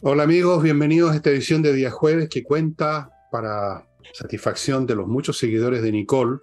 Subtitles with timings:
[0.00, 5.06] Hola amigos, bienvenidos a esta edición de Día Jueves que cuenta para satisfacción de los
[5.06, 6.38] muchos seguidores de Nicole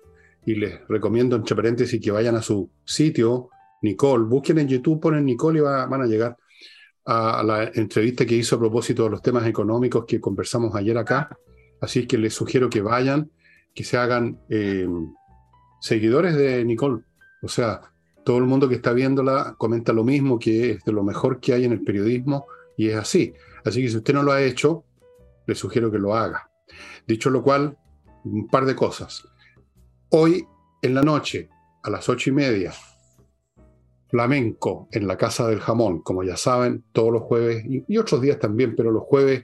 [0.46, 3.50] y les recomiendo entre paréntesis que vayan a su sitio,
[3.82, 6.38] Nicole, busquen en YouTube, ponen Nicole y van a llegar
[7.06, 11.30] a, la entrevista que hizo a propósito de los temas económicos que conversamos ayer acá.
[11.82, 13.32] Así que les sugiero que vayan,
[13.74, 14.88] que se hagan eh,
[15.82, 17.04] seguidores de Nicole.
[17.42, 17.82] O sea,
[18.24, 21.54] todo el mundo que está viéndola comenta lo mismo, que es de lo mejor que
[21.54, 22.48] hay en el periodismo
[22.78, 23.34] y es así.
[23.64, 24.84] Así que si usted no lo ha hecho,
[25.46, 26.50] le sugiero que lo haga.
[27.08, 27.78] Dicho lo cual,
[28.24, 29.28] un par de cosas.
[30.10, 30.46] Hoy
[30.82, 31.50] en la noche,
[31.84, 32.74] a las ocho y media,
[34.08, 38.40] flamenco en la Casa del Jamón, como ya saben, todos los jueves y, otros días
[38.40, 39.44] también, pero los jueves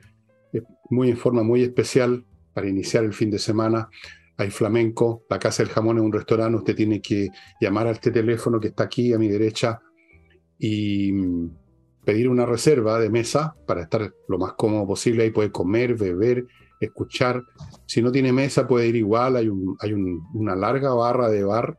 [0.89, 3.89] muy en forma muy especial para iniciar el fin de semana.
[4.37, 7.29] Hay flamenco, la Casa del Jamón es un restaurante, usted tiene que
[7.59, 9.81] llamar a este teléfono que está aquí a mi derecha
[10.57, 11.13] y
[12.03, 15.23] pedir una reserva de mesa para estar lo más cómodo posible.
[15.23, 16.45] Ahí puede comer, beber,
[16.79, 17.43] escuchar.
[17.85, 19.35] Si no tiene mesa, puede ir igual.
[19.35, 19.49] Hay,
[19.79, 21.77] hay una larga barra de bar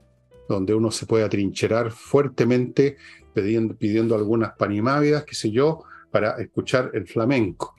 [0.49, 2.97] donde uno se puede atrincherar fuertemente
[3.35, 7.75] pidiendo, pidiendo algunas panimávidas, qué sé yo, para escuchar el flamenco.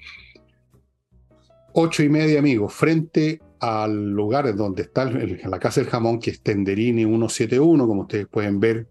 [1.74, 6.42] Ocho y media, amigos, frente al lugar donde está la Casa del Jamón, que es
[6.42, 8.88] Tenderini 171, como ustedes pueden ver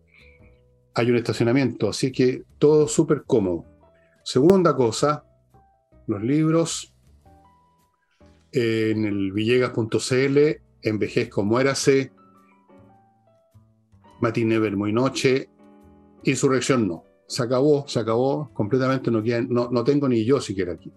[0.95, 3.65] hay un estacionamiento, así que todo súper cómodo.
[4.25, 5.25] Segunda cosa,
[6.07, 6.95] los libros
[8.53, 10.39] en el villegas.cl,
[10.83, 12.13] Envejezco, muérase,
[14.21, 15.49] Matín Never, muy noche,
[16.25, 17.05] Insurrección no.
[17.27, 20.93] Se acabó, se acabó completamente, no, no, no tengo ni yo siquiera aquí.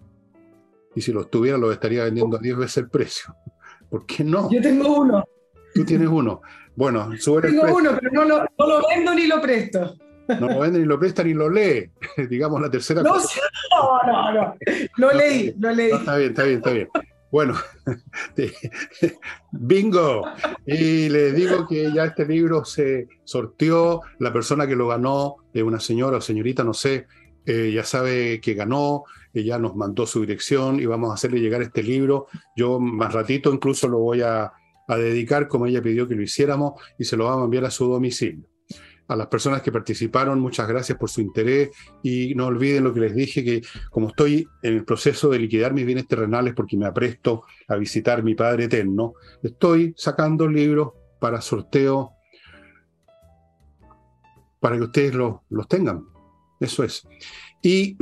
[0.96, 3.36] Y si los tuviera, los estaría vendiendo a 10 veces el precio.
[3.90, 4.50] ¿Por qué no?
[4.50, 5.24] Yo tengo uno.
[5.74, 6.40] Tú tienes uno.
[6.74, 9.94] Bueno, sube Tengo uno, pero no lo, no lo, vendo ni lo presto.
[10.28, 11.90] No lo vende ni lo presta ni lo lee.
[12.28, 13.40] Digamos la tercera no, cosa.
[13.70, 14.56] No, no, no.
[14.96, 15.92] Lo leí, lo leí.
[15.92, 16.88] está bien, está bien, está bien.
[17.30, 17.54] Bueno,
[19.52, 20.24] bingo.
[20.66, 24.00] Y les digo que ya este libro se sorteó.
[24.18, 27.06] La persona que lo ganó, de una señora o señorita, no sé,
[27.44, 29.04] eh, ya sabe que ganó,
[29.40, 32.26] ella nos mandó su dirección y vamos a hacerle llegar este libro.
[32.56, 34.52] Yo más ratito incluso lo voy a
[34.88, 37.86] dedicar como ella pidió que lo hiciéramos y se lo vamos a enviar a su
[37.86, 38.48] domicilio.
[39.08, 41.70] A las personas que participaron, muchas gracias por su interés
[42.02, 45.72] y no olviden lo que les dije, que como estoy en el proceso de liquidar
[45.72, 49.14] mis bienes terrenales porque me apresto a visitar mi Padre Eterno,
[49.44, 52.12] estoy sacando libros para sorteo
[54.58, 56.04] para que ustedes los, los tengan.
[56.58, 57.06] Eso es.
[57.62, 57.96] Y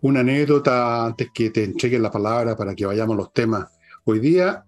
[0.00, 3.78] una anécdota antes que te entreguen la palabra para que vayamos a los temas
[4.10, 4.64] Hoy día,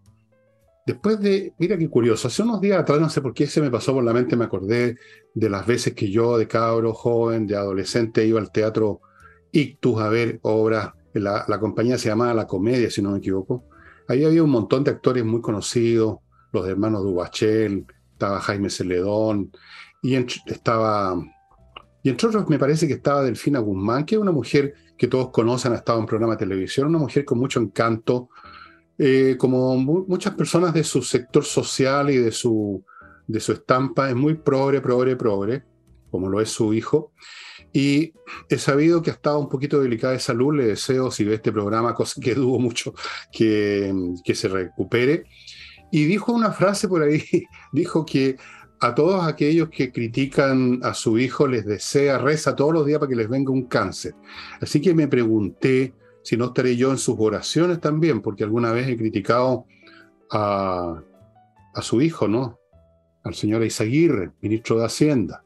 [0.86, 3.70] después de, mira qué curioso, hace unos días atrás, no sé por qué se me
[3.70, 4.98] pasó por la mente, me acordé
[5.32, 9.00] de las veces que yo de cabro, joven, de adolescente, iba al teatro
[9.50, 13.64] Ictus a ver obras, la, compañía se llamaba La Comedia, si no me equivoco.
[14.08, 16.18] Ahí había un montón de actores muy conocidos,
[16.52, 19.52] los hermanos Dubachel, estaba Jaime Celedón,
[20.02, 21.16] y estaba,
[22.02, 25.30] y entre otros me parece que estaba Delfina Guzmán, que es una mujer que todos
[25.30, 28.30] conocen, ha estado en programa de televisión, una mujer con mucho encanto,
[28.98, 32.84] eh, como muchas personas de su sector social y de su,
[33.26, 35.64] de su estampa, es muy progre, progre, progre,
[36.10, 37.12] como lo es su hijo.
[37.72, 38.12] Y
[38.48, 41.52] he sabido que ha estado un poquito delicada de salud, le deseo, si ve este
[41.52, 42.94] programa, cosa que dudo mucho,
[43.32, 43.94] que,
[44.24, 45.24] que se recupere.
[45.92, 47.22] Y dijo una frase por ahí,
[47.72, 48.36] dijo que
[48.80, 53.10] a todos aquellos que critican a su hijo les desea, reza todos los días para
[53.10, 54.14] que les venga un cáncer.
[54.60, 55.92] Así que me pregunté,
[56.22, 59.66] si no estaré yo en sus oraciones también, porque alguna vez he criticado
[60.30, 61.02] a,
[61.82, 62.58] su hijo, ¿no?
[63.22, 65.44] Al señor Izaguirre, ministro de Hacienda,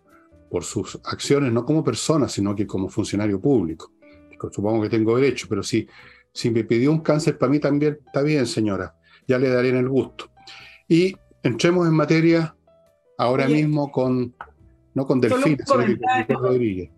[0.49, 3.93] por sus acciones, no como persona, sino que como funcionario público.
[4.53, 5.89] Supongo que tengo derecho, pero si,
[6.33, 8.95] si me pidió un cáncer para mí también, está bien, señora,
[9.27, 10.31] ya le daré en el gusto.
[10.87, 12.55] Y entremos en materia
[13.19, 14.35] ahora mismo con,
[14.95, 15.67] no con Delfín, sino
[16.29, 16.91] con Rodríguez.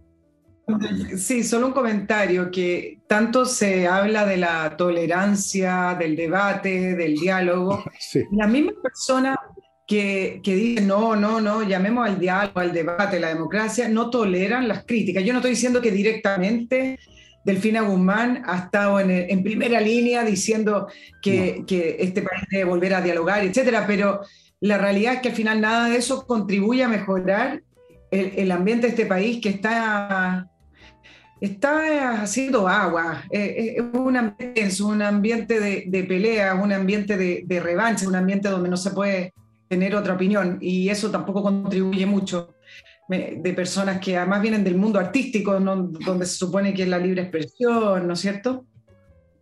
[1.16, 7.84] Sí, solo un comentario, que tanto se habla de la tolerancia, del debate, del diálogo.
[8.32, 9.38] La misma persona
[9.86, 14.66] que, que dice, no, no, no, llamemos al diálogo, al debate, la democracia, no toleran
[14.66, 15.22] las críticas.
[15.22, 16.98] Yo no estoy diciendo que directamente
[17.44, 20.88] Delfina Guzmán ha estado en, primera línea diciendo
[21.22, 24.22] que, que, este país debe volver a dialogar, etcétera, pero
[24.60, 27.62] la realidad es que al final nada de eso contribuye a mejorar
[28.10, 30.48] el, ambiente de este país que está
[31.40, 33.24] está haciendo agua.
[33.30, 38.48] es un ambiente un ambiente de, de pelea, un ambiente de, de revancha, un ambiente
[38.48, 39.34] donde no se puede
[39.68, 42.54] tener otra opinión y eso tampoco contribuye mucho
[43.08, 47.22] de personas que además vienen del mundo artístico, donde se supone que es la libre
[47.22, 48.66] expresión, ¿no es cierto?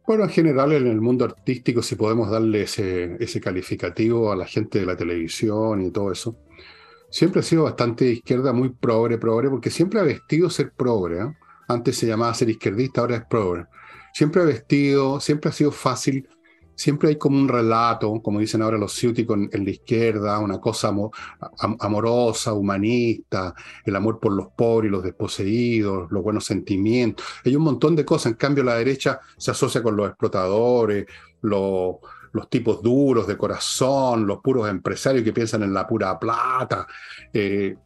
[0.06, 4.46] Bueno, en general en el mundo artístico, si podemos darle ese, ese calificativo a la
[4.46, 6.36] gente de la televisión y todo eso,
[7.10, 11.22] siempre ha sido bastante izquierda, muy progre, progre, porque siempre ha vestido ser progre.
[11.22, 11.32] ¿eh?
[11.68, 13.64] Antes se llamaba ser izquierdista, ahora es progre.
[14.12, 16.28] Siempre ha vestido, siempre ha sido fácil
[16.74, 20.92] siempre hay como un relato, como dicen ahora los ciúticos en, la izquierda, una cosa
[21.80, 23.54] amorosa, humanista,
[23.84, 27.24] el amor por los pobres y los desposeídos, los buenos sentimientos.
[27.44, 28.32] Hay un montón de cosas.
[28.32, 31.06] En cambio, la derecha se asocia con los explotadores,
[31.42, 31.96] los,
[32.48, 36.86] tipos duros de corazón, los puros empresarios que piensan en la pura plata.
[37.32, 37.76] Eh,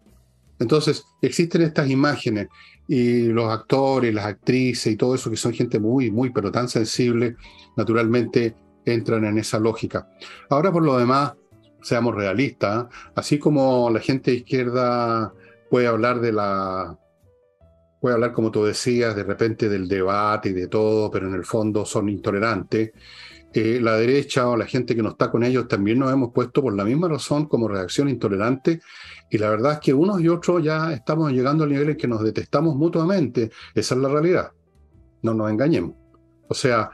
[0.58, 2.48] entonces, existen estas imágenes
[2.88, 6.68] y los actores, las actrices y todo eso que son gente muy, muy, pero tan
[6.68, 7.36] sensible,
[7.76, 8.56] naturalmente
[8.92, 10.08] entran en esa lógica.
[10.50, 11.34] Ahora, por lo demás,
[11.82, 15.32] seamos realistas, así como la gente izquierda
[15.70, 16.98] puede hablar de la
[18.00, 21.44] puede hablar, como tú decías, de repente del debate y de todo, pero en el
[21.44, 22.92] fondo son intolerantes.
[23.52, 26.62] Eh, la derecha o la gente que no está con ellos también nos hemos puesto
[26.62, 28.82] por la misma razón como reacción intolerante
[29.30, 32.22] y la verdad es que unos y otros ya estamos llegando a niveles que nos
[32.22, 33.50] detestamos mutuamente.
[33.74, 34.52] Esa es la realidad.
[35.22, 35.94] No nos engañemos.
[36.48, 36.90] O sea,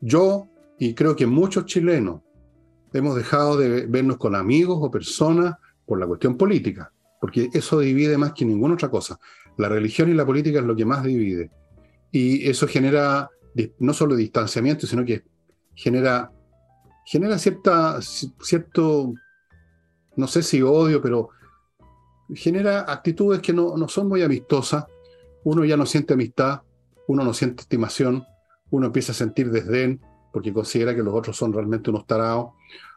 [0.00, 2.20] yo y creo que muchos chilenos
[2.92, 5.56] hemos dejado de vernos con amigos o personas
[5.86, 9.18] por la cuestión política, porque eso divide más que ninguna otra cosa.
[9.56, 11.50] La religión y la política es lo que más divide.
[12.10, 13.30] Y eso genera
[13.78, 15.24] no solo distanciamiento, sino que
[15.74, 16.30] genera,
[17.04, 19.14] genera cierta, cierto,
[20.16, 21.30] no sé si odio, pero
[22.34, 24.84] genera actitudes que no, no son muy amistosas.
[25.44, 26.62] Uno ya no siente amistad,
[27.08, 28.24] uno no siente estimación,
[28.70, 30.00] uno empieza a sentir desdén,
[30.36, 32.50] porque considera que los otros son realmente unos tarados.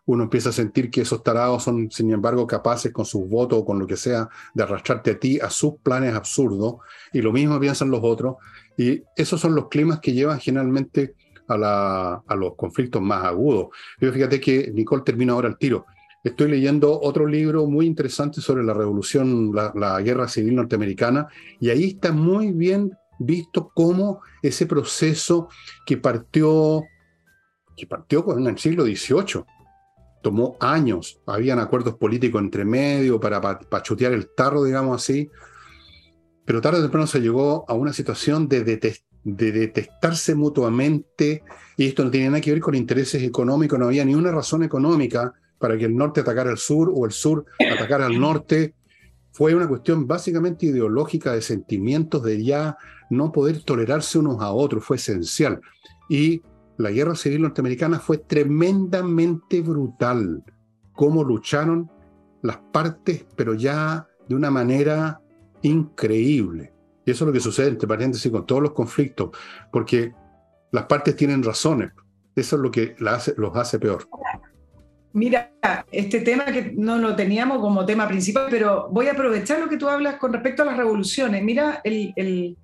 [0.05, 3.65] Uno empieza a sentir que esos tarados son, sin embargo, capaces con sus votos o
[3.65, 6.79] con lo que sea de arrastrarte a ti a sus planes absurdos.
[7.13, 8.35] Y lo mismo piensan los otros.
[8.77, 11.15] Y esos son los climas que llevan generalmente
[11.47, 13.67] a, los conflictos más agudos.
[13.97, 15.85] Pero fíjate que Nicole termina ahora el tiro.
[16.21, 21.29] Estoy leyendo otro libro muy interesante sobre la revolución, la, la, guerra civil norteamericana,
[21.61, 25.47] y ahí está muy bien visto cómo ese proceso
[25.85, 26.83] que partió
[27.85, 29.43] partió con el siglo XVIII.
[30.21, 35.29] Tomó años, habían acuerdos políticos entre medio para pachutear el tarro, digamos así,
[36.45, 41.43] pero tarde o temprano se llegó a una situación de, de detestarse mutuamente,
[41.77, 44.63] y esto no tiene nada que ver con intereses económicos, no había ni una razón
[44.63, 48.73] económica para que el norte atacara al sur o el sur atacara al norte.
[49.31, 52.77] Fue una cuestión básicamente ideológica de sentimientos, de ya
[53.09, 55.61] no poder tolerarse unos a otros, fue esencial.
[56.09, 56.41] Y
[56.79, 60.41] la guerra civil norteamericana fue tremendamente brutal.
[60.93, 61.91] Cómo lucharon
[62.41, 65.21] las partes, pero ya de una manera
[65.61, 66.71] increíble.
[67.05, 69.31] Y eso es lo que sucede, entre paréntesis, con todos los conflictos,
[69.73, 70.13] porque
[70.71, 71.91] las partes tienen razones.
[72.33, 74.07] Eso es lo que los hace peor.
[75.11, 75.51] Mira,
[75.91, 79.75] este tema que no lo teníamos como tema principal, pero voy a aprovechar lo que
[79.75, 81.43] tú hablas con respecto a las revoluciones.
[81.43, 82.55] Mira, el,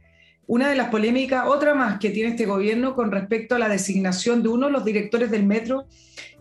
[0.48, 4.44] una de las polémicas, otra más que tiene este gobierno con respecto a la designación
[4.44, 5.86] de uno de los directores del metro,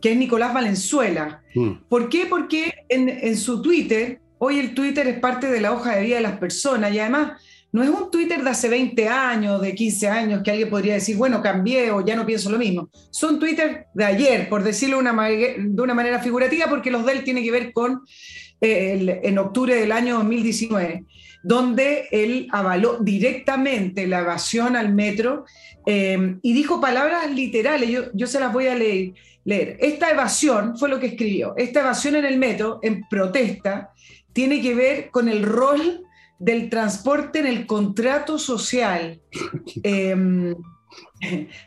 [0.01, 1.43] que es Nicolás Valenzuela.
[1.55, 1.71] Mm.
[1.89, 2.27] ¿Por qué?
[2.27, 6.23] Porque en, su Twitter, hoy el Twitter es parte de la hoja de vida de
[6.23, 7.41] las personas y además
[7.73, 11.17] no es un Twitter de hace 20 años, de 15 años, que alguien podría decir,
[11.17, 12.89] bueno, cambié o ya no pienso lo mismo.
[13.11, 17.25] Son Twitter de ayer, por decirlo una, de una manera figurativa, porque los de él
[17.25, 18.03] tienen que ver con
[18.61, 21.05] eh, en octubre del año 2019
[21.45, 25.45] donde él avaló directamente la evasión al metro
[25.87, 29.13] eh, y dijo palabras literales, yo, yo se las voy a leer,
[29.45, 29.77] leer.
[29.81, 33.93] Esta evasión fue lo que escribió, esta evasión en el metro, en protesta,
[34.33, 36.03] tiene que ver con el rol
[36.39, 39.21] del transporte en el contrato social.
[39.83, 40.55] Em,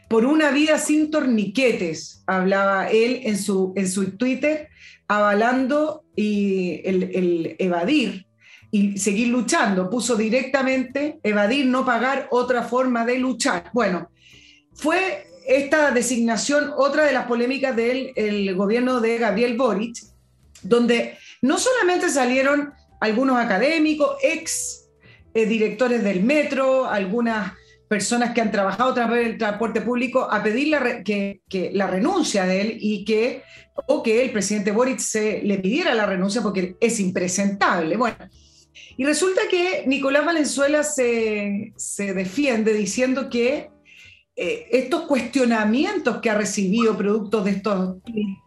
[0.09, 4.69] por una vida sin torniquetes, hablaba él en su, en su Twitter,
[5.07, 8.26] avalando y el, el evadir
[8.77, 9.89] y seguir luchando.
[9.89, 13.71] Puso directamente evadir, no pagar, otra forma de luchar.
[13.73, 14.11] Bueno,
[14.75, 19.97] fue esta designación otra de las polémicas del gobierno de Gabriel Boric,
[20.61, 24.89] donde no solamente salieron algunos académicos, ex
[25.33, 27.53] eh, directores del metro, algunas
[27.87, 32.45] personas que han trabajado vez el transporte público a pedir la que, que, la renuncia
[32.45, 33.43] de él y que
[33.87, 37.95] o que el presidente Boric se le pidiera la renuncia porque es impresentable.
[37.95, 38.17] Bueno,
[38.97, 43.69] Y resulta que Nicolás Valenzuela se, se defiende diciendo que
[44.35, 47.97] eh, estos cuestionamientos que ha recibido producto de estos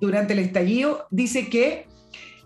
[0.01, 1.87] durante el estallido, dice que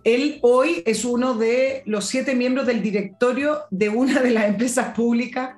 [0.02, 4.94] él hoy es uno de los siete miembros del directorio de una de las empresas
[4.94, 5.56] públicas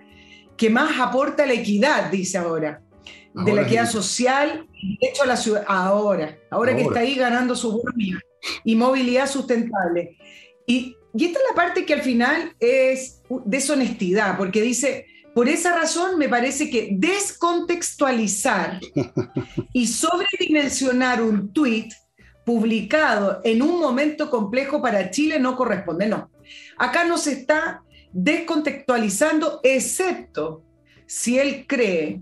[0.57, 2.83] que más aporta la equidad, dice ahora,
[3.35, 7.55] de la equidad social, de hecho a la ciudad, ahora, ahora, que está ahí ganando
[7.55, 7.83] su
[8.65, 10.17] y movilidad sustentable.
[10.67, 15.75] Y, y esta es la parte que al final es deshonestidad, porque dice, por esa
[15.75, 18.81] razón me parece que descontextualizar
[19.73, 21.93] y sobredimensionar un tuit
[22.45, 26.07] publicado en un momento complejo para Chile no corresponde.
[26.07, 26.31] No,
[26.79, 27.83] acá no se está
[28.13, 30.63] descontextualizando, excepto
[31.07, 32.21] si él cree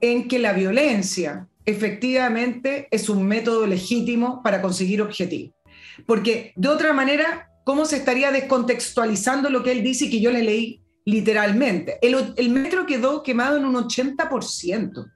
[0.00, 5.54] en que la violencia efectivamente es un método legítimo para conseguir objetivos.
[6.06, 10.30] Porque de otra manera, ¿cómo se estaría descontextualizando lo que él dice y que yo
[10.30, 11.98] le leí literalmente.
[12.00, 15.12] El, metro quedó quemado en un 80%.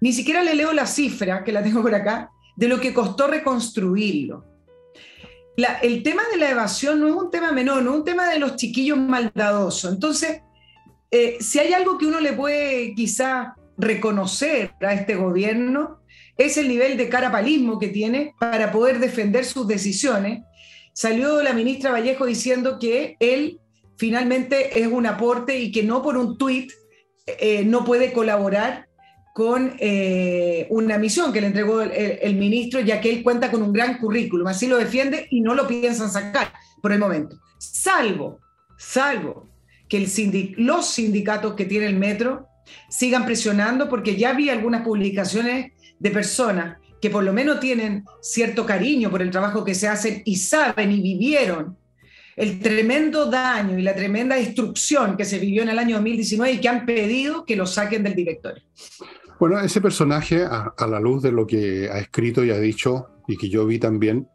[0.00, 3.28] Ni siquiera le leo la cifra, que la tengo por acá, de lo que costó
[3.28, 4.44] reconstruirlo.
[5.82, 8.40] el tema de la evasión no es un tema menor, no es un tema de
[8.40, 9.92] los chiquillos maldadosos.
[9.92, 10.42] Entonces,
[11.12, 16.00] eh, si hay algo que uno le puede quizá reconocer a este gobierno,
[16.36, 20.42] es el nivel de carapalismo que tiene para poder defender sus decisiones.
[20.98, 23.60] Salió la ministra Vallejo diciendo que él
[23.98, 26.72] finalmente es un aporte y que no por un tuit
[27.24, 28.88] eh, no puede colaborar
[29.32, 33.72] con eh, una misión que le entregó el, ministro, ya que él cuenta con un
[33.72, 36.52] gran currículum, así lo defiende y no lo piensan sacar
[36.82, 37.38] por el momento.
[37.60, 38.40] Salvo,
[38.76, 39.48] salvo
[39.88, 42.48] que el los sindicatos que tiene el metro
[42.90, 48.66] sigan presionando, porque ya vi algunas publicaciones de personas que por lo menos tienen cierto
[48.66, 51.76] cariño por el trabajo que se hacen y saben y vivieron
[52.38, 56.60] el tremendo daño y la tremenda destrucción que se vivió en el año 2019 y
[56.60, 58.62] que han pedido que lo saquen del directorio.
[59.40, 63.36] Bueno, ese personaje, a, la luz de lo que ha escrito y ha dicho, y
[63.36, 64.28] que yo vi también,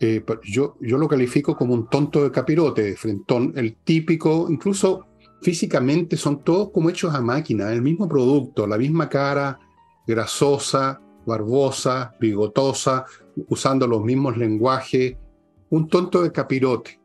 [0.00, 5.06] eh, yo, yo lo califico como un tonto de capirote, de frentón, el típico, incluso
[5.40, 9.60] físicamente son todos como hechos a máquina, el mismo producto, la misma cara,
[10.06, 13.04] grasosa, barbosa, bigotosa,
[13.48, 15.16] usando los mismos lenguajes,
[15.70, 17.00] un tonto de capirote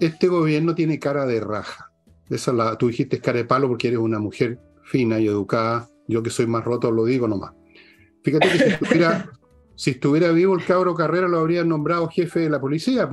[0.00, 1.90] este gobierno tiene cara de raja.
[2.28, 5.88] Esa la, tú dijiste cara de palo porque eres una mujer fina y educada.
[6.06, 7.52] Yo que soy más roto lo digo nomás.
[8.22, 8.58] Fíjate que
[9.74, 13.08] si estuviera, vivo el cabro Carrera lo habrían nombrado jefe de la policía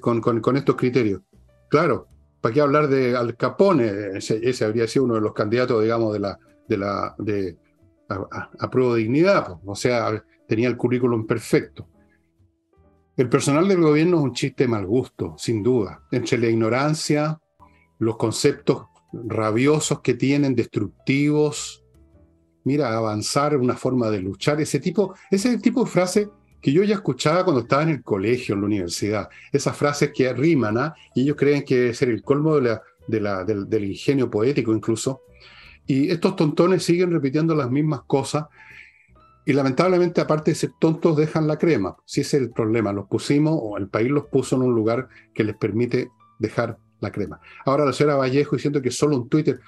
[0.00, 1.22] con, estos criterios.
[1.68, 2.08] Claro,
[2.40, 4.16] ¿para qué hablar de Al Capone?
[4.16, 7.56] Ese, habría sido uno de los candidatos, digamos, de la, de la de,
[8.10, 9.58] a, prueba de dignidad.
[9.64, 11.88] O sea, tenía el currículum perfecto.
[13.16, 16.02] El personal del gobierno es un chiste mal gusto, sin duda.
[16.10, 17.40] Entre la ignorancia,
[17.98, 21.84] los conceptos rabiosos que tienen, destructivos,
[22.64, 26.96] mira, avanzar, una forma de luchar, ese tipo, ese tipo de frase que yo ya
[26.96, 29.28] escuchaba cuando estaba en el colegio, en la universidad.
[29.52, 30.94] Esas frases que riman, ¿ah?
[31.14, 35.22] y ellos creen que debe ser el colmo del ingenio poético incluso.
[35.86, 38.46] Y estos tontones siguen repitiendo las mismas cosas
[39.44, 41.96] y lamentablemente, aparte de ser tontos, dejan la crema.
[42.04, 45.08] Si ese es el problema, los pusimos o el país los puso en un lugar
[45.34, 47.40] que les permite dejar la crema.
[47.64, 49.60] Ahora la señora Vallejo diciendo que solo un Twitter.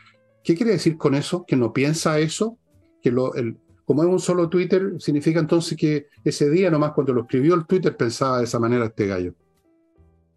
[0.44, 1.44] ¿Qué quiere decir con eso?
[1.46, 2.58] ¿Que no piensa eso?
[3.02, 7.12] Que lo, el, como es un solo Twitter, significa entonces que ese día nomás cuando
[7.12, 9.34] lo escribió el Twitter pensaba de esa manera este gallo.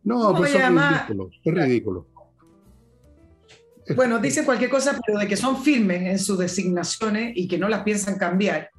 [0.03, 1.29] No, pues es ridículo.
[1.43, 2.07] Es ridículo.
[3.93, 7.69] Bueno, dice cualquier cosa, pero de que son firmes en sus designaciones y que no
[7.69, 8.69] las piensan cambiar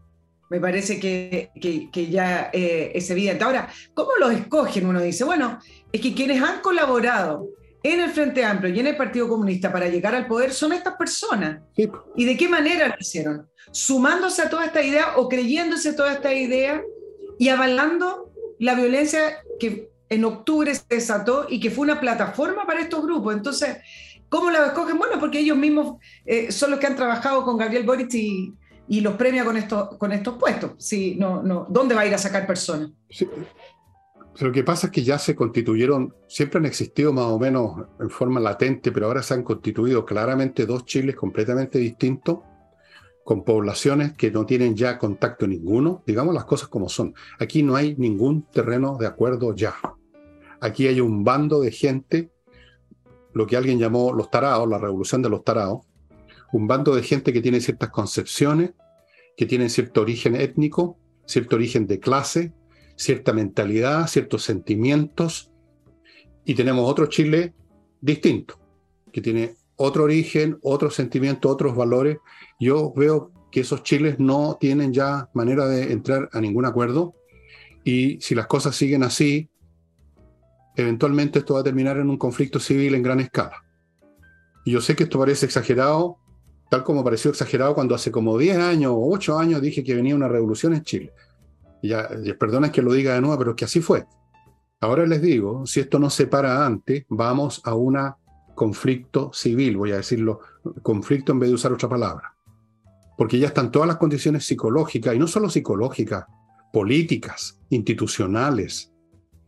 [0.49, 1.51] me parece que,
[2.11, 3.45] ya eh, es evidente.
[3.45, 4.87] Ahora, ¿cómo los escogen?
[4.87, 5.59] Uno dice, bueno,
[5.93, 7.49] es que quienes han colaborado
[7.83, 10.95] en el Frente Amplio y en el Partido Comunista para llegar al poder son estas
[10.97, 11.63] personas.
[12.17, 13.49] ¿Y de qué manera lo hicieron?
[13.73, 16.83] Sumándose a toda esta idea o creyéndose toda esta idea
[17.39, 22.81] y avalando la violencia que en octubre se desató y que fue una plataforma para
[22.81, 23.35] estos grupos.
[23.35, 23.79] Entonces,
[24.29, 24.99] ¿cómo la escogen?
[24.99, 29.15] Bueno, porque ellos mismos eh, son los que han trabajado con Gabriel Boric y, los
[29.15, 30.73] premia con, esto, con estos puestos.
[31.69, 32.91] ¿Dónde va a ir a sacar personas?
[34.39, 38.11] Lo que pasa es que ya se constituyeron, siempre han existido más o menos en
[38.11, 42.41] forma latente, pero ahora se han constituido claramente dos Chiles completamente distintos,
[43.25, 47.15] con poblaciones que no tienen ya contacto ninguno, digamos las cosas como son.
[47.41, 49.75] Aquí no hay ningún terreno de acuerdo ya.
[50.61, 52.31] Aquí hay un bando de gente,
[53.37, 55.81] lo que alguien llamó los tarados, la revolución de los tarados,
[56.55, 58.71] un bando de gente que tiene ciertas concepciones,
[59.37, 62.55] que tienen cierto origen étnico, cierto origen de clase,
[62.97, 65.53] cierta mentalidad, ciertos sentimientos.
[66.47, 67.53] Y tenemos otro Chile
[68.01, 68.59] distinto,
[69.13, 72.17] que tiene otro origen, otro sentimiento, otros valores.
[72.59, 77.13] Yo veo que esos chiles no tienen ya manera de entrar a ningún acuerdo
[77.85, 79.51] y si las cosas siguen así,
[80.77, 83.65] eventualmente esto va a terminar en un conflicto civil en gran escala.
[84.65, 86.19] Y yo sé que esto parece exagerado,
[86.71, 90.15] tal como pareció exagerado cuando hace como 10 años o 8 años dije que venía
[90.15, 91.13] una revolución en Chile.
[91.83, 94.07] Y ya, perdona que lo diga de nuevo, pero es que así fue.
[94.81, 97.97] Ahora les digo, si esto no se para antes, vamos a un
[98.55, 100.41] conflicto civil, voy a decirlo,
[100.83, 102.35] conflicto en vez de usar otra palabra.
[103.17, 106.27] Porque ya están todas las condiciones psicológicas, y no solo psicológicas,
[106.73, 108.93] políticas, institucionales.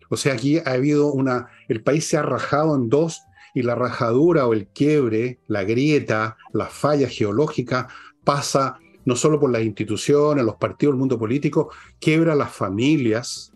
[0.08, 3.22] O sea, aquí ha habido una, el país se ha rajado en dos
[3.54, 7.88] y la rajadura o el quiebre, la grieta, la falla geológica
[8.24, 13.52] pasa no solo por las instituciones, los partidos, el mundo político, quiebra las familias.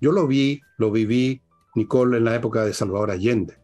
[0.00, 1.42] Yo lo vi, lo viví,
[1.74, 3.58] Nicole, en la época de Salvador Allende,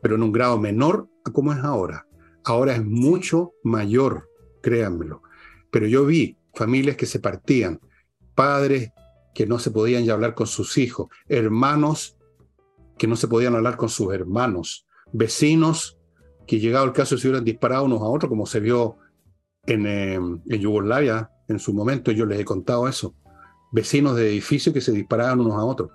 [0.00, 2.06] pero en un grado menor a como es ahora.
[2.44, 4.28] Ahora es mucho mayor,
[4.62, 5.22] créanmelo.
[5.72, 7.80] Pero yo vi familias que se partían,
[8.34, 8.92] padres
[9.38, 12.16] que no se podían hablar con sus hijos, hermanos
[12.98, 15.96] que no se podían hablar con sus hermanos, vecinos
[16.44, 18.96] que llegado el caso se hubieran disparado unos a otros, como se vio
[19.64, 23.14] en, eh, en Yugoslavia en su momento, yo les he contado eso,
[23.70, 25.92] vecinos de edificios que se disparaban unos a otros.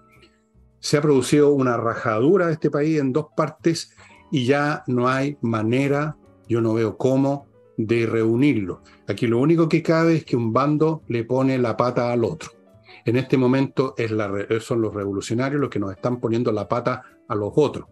[0.79, 3.93] Se ha producido una rajadura de este país en dos partes
[4.31, 6.15] y ya no hay manera,
[6.47, 8.83] yo no veo cómo, de reunirlo.
[9.05, 12.62] Aquí lo único que cabe es que un bando le pone la pata al otro.
[13.05, 14.31] En este momento la,
[14.62, 17.88] son los revolucionarios los que nos están poniendo la pata a los otros.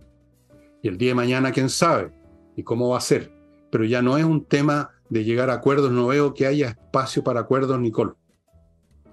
[0.81, 2.11] Y el día de mañana, quién sabe,
[2.55, 3.31] y cómo va a ser.
[3.71, 7.23] Pero ya no es un tema de llegar a acuerdos, no veo que haya espacio
[7.23, 8.13] para acuerdos, Nicole.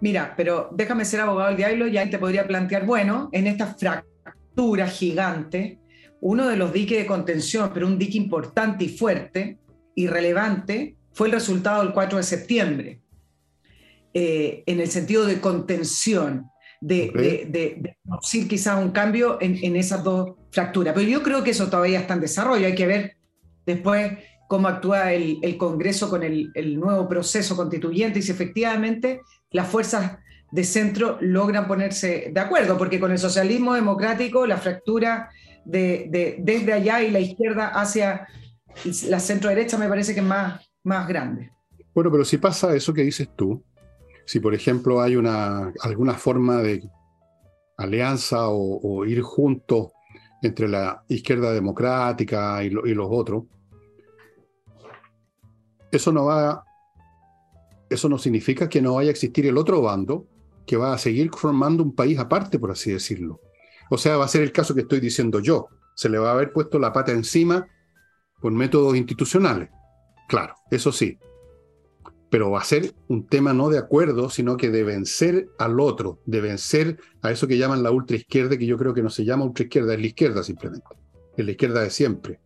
[0.00, 3.66] Mira, pero déjame ser abogado del diablo y ahí te podría plantear, bueno, en esta
[3.66, 5.80] fractura gigante,
[6.20, 9.58] uno de los diques de contención, pero un dique importante y fuerte
[9.94, 13.00] y relevante, fue el resultado del 4 de septiembre,
[14.14, 16.50] eh, en el sentido de contención
[16.80, 20.94] de, producir quizás un cambio en, esas dos fracturas.
[20.94, 23.16] Pero yo creo que eso todavía está en desarrollo, hay que ver
[23.66, 24.12] después
[24.48, 30.18] cómo actúa el, Congreso con el, nuevo proceso constituyente y si efectivamente las fuerzas
[30.50, 35.28] de centro logran ponerse de acuerdo, porque con el socialismo democrático la fractura
[35.64, 38.26] de, desde allá y la izquierda hacia
[39.08, 41.50] la centro derecha me parece que es más, más grande.
[41.94, 43.62] Bueno, pero si pasa eso que dices tú,
[44.28, 46.86] si por ejemplo hay una, alguna forma de
[47.78, 49.88] alianza o, ir juntos
[50.42, 53.44] entre la izquierda democrática y, los otros,
[55.90, 56.62] eso no va,
[57.88, 60.26] eso no significa que no vaya a existir el otro bando
[60.66, 63.40] que va a seguir formando un país aparte, por así decirlo.
[63.88, 65.68] O sea, va a ser el caso que estoy diciendo yo.
[65.94, 67.66] Se le va a haber puesto la pata encima
[68.42, 69.70] por métodos institucionales.
[70.28, 71.18] Claro, eso sí
[72.30, 76.20] pero va a ser un tema no de acuerdo, sino que de vencer al otro,
[76.26, 79.44] de vencer a eso que llaman la ultraizquierda, que yo creo que no se llama
[79.44, 80.86] ultraizquierda, es la izquierda simplemente,
[81.36, 82.40] es la izquierda de siempre,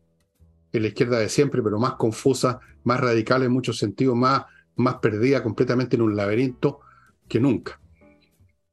[0.71, 4.45] es la izquierda de siempre, pero más confusa, más radical en muchos sentidos, más,
[4.77, 6.81] más perdida completamente en un laberinto
[7.29, 7.81] que nunca.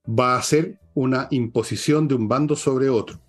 [0.08, 3.20] Va a ser una imposición de un bando sobre otro.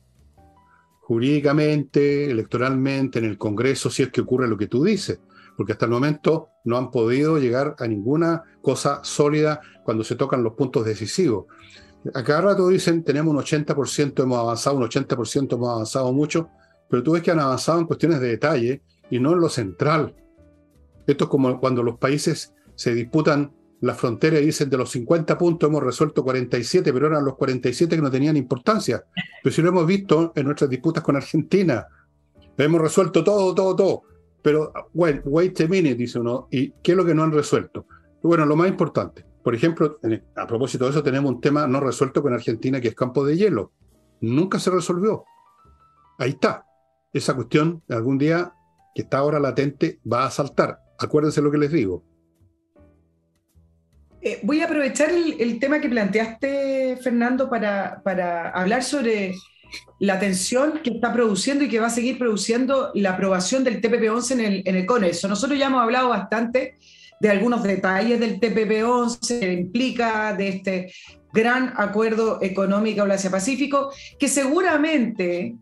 [1.01, 5.19] Jurídicamente, electoralmente, en el Congreso, si es que ocurre lo que tú dices
[5.61, 10.43] porque hasta el momento no han podido llegar a ninguna cosa sólida cuando se tocan
[10.43, 11.49] los puntos decisivos.
[12.15, 16.49] A cada rato dicen, tenemos un 80%, hemos avanzado, un 80% hemos avanzado mucho,
[16.89, 20.15] pero tú ves que han avanzado en cuestiones de detalle y no en lo central.
[21.07, 25.37] Esto es como cuando los países se disputan la frontera y dicen de los 50
[25.37, 29.05] puntos hemos resuelto 47, pero eran los 47 que no tenían importancia.
[29.43, 31.87] Pero si lo hemos visto en nuestras disputas con Argentina,
[32.57, 34.10] hemos resuelto todo, todo, todo.
[34.43, 37.87] Pero, wait, wait a minute, dice uno, ¿y qué es lo que no han resuelto?
[38.23, 39.99] Bueno, lo más importante, por ejemplo,
[40.37, 43.37] a propósito de eso, tenemos un tema no resuelto con Argentina que es campo de
[43.37, 43.73] hielo.
[44.21, 45.25] Nunca se resolvió.
[46.19, 46.67] Ahí está.
[47.13, 48.53] Esa cuestión, algún día
[48.95, 50.81] que está ahora latente, va a saltar.
[50.99, 52.05] Acuérdense lo que les digo.
[54.21, 59.35] Eh, voy a aprovechar el, tema que planteaste, Fernando, para hablar sobre
[59.99, 64.31] la tensión que está produciendo y que va a seguir produciendo la aprobación del TPP-11
[64.33, 65.29] en el, en el Congreso.
[65.29, 66.77] Nosotros ya hemos hablado bastante
[67.21, 70.93] de algunos detalles del TPP-11, que implica de este
[71.33, 75.57] gran acuerdo económico Asia-Pacífico, que seguramente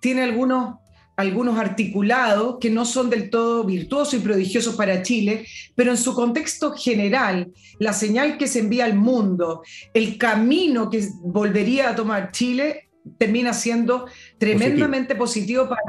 [0.00, 0.76] tiene algunos,
[1.16, 6.14] algunos articulados que no son del todo virtuosos y prodigiosos para Chile, pero en su
[6.14, 12.30] contexto general, la señal que se envía al mundo, el camino que volvería a tomar
[12.30, 14.06] Chile termina siendo
[14.38, 15.82] tremendamente positivo, para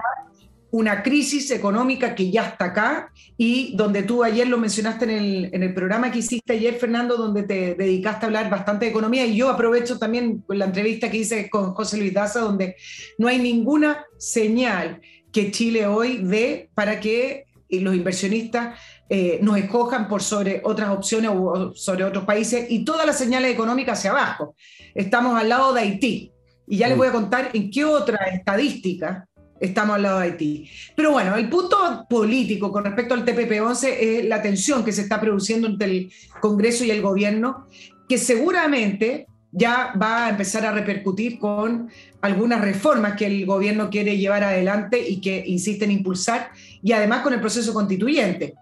[0.71, 5.49] una crisis económica que ya está acá y donde tú ayer lo mencionaste en el,
[5.53, 9.25] en el, programa que hiciste ayer, Fernando, donde te dedicaste a hablar bastante de economía.
[9.25, 12.77] Y yo aprovecho también la entrevista que hice con José Luis Daza, donde
[13.17, 18.79] no hay ninguna señal que Chile hoy dé para que los inversionistas
[19.09, 22.67] eh, nos escojan por sobre otras opciones o sobre otros países.
[22.69, 24.55] Y todas las señales económicas hacia abajo.
[24.95, 26.31] Estamos al lado de Haití
[26.71, 29.27] y ya les voy a contar en qué otra estadística
[29.59, 30.69] estamos al lado de Haití.
[30.95, 35.19] Pero bueno, el punto político con respecto al TPP-11 es la tensión que se está
[35.19, 37.67] produciendo entre el Congreso y el gobierno,
[38.07, 41.89] que seguramente ya va a empezar a repercutir con
[42.21, 47.21] algunas reformas que el gobierno quiere llevar adelante y que insiste en impulsar, y además
[47.21, 48.53] con el proceso constituyente,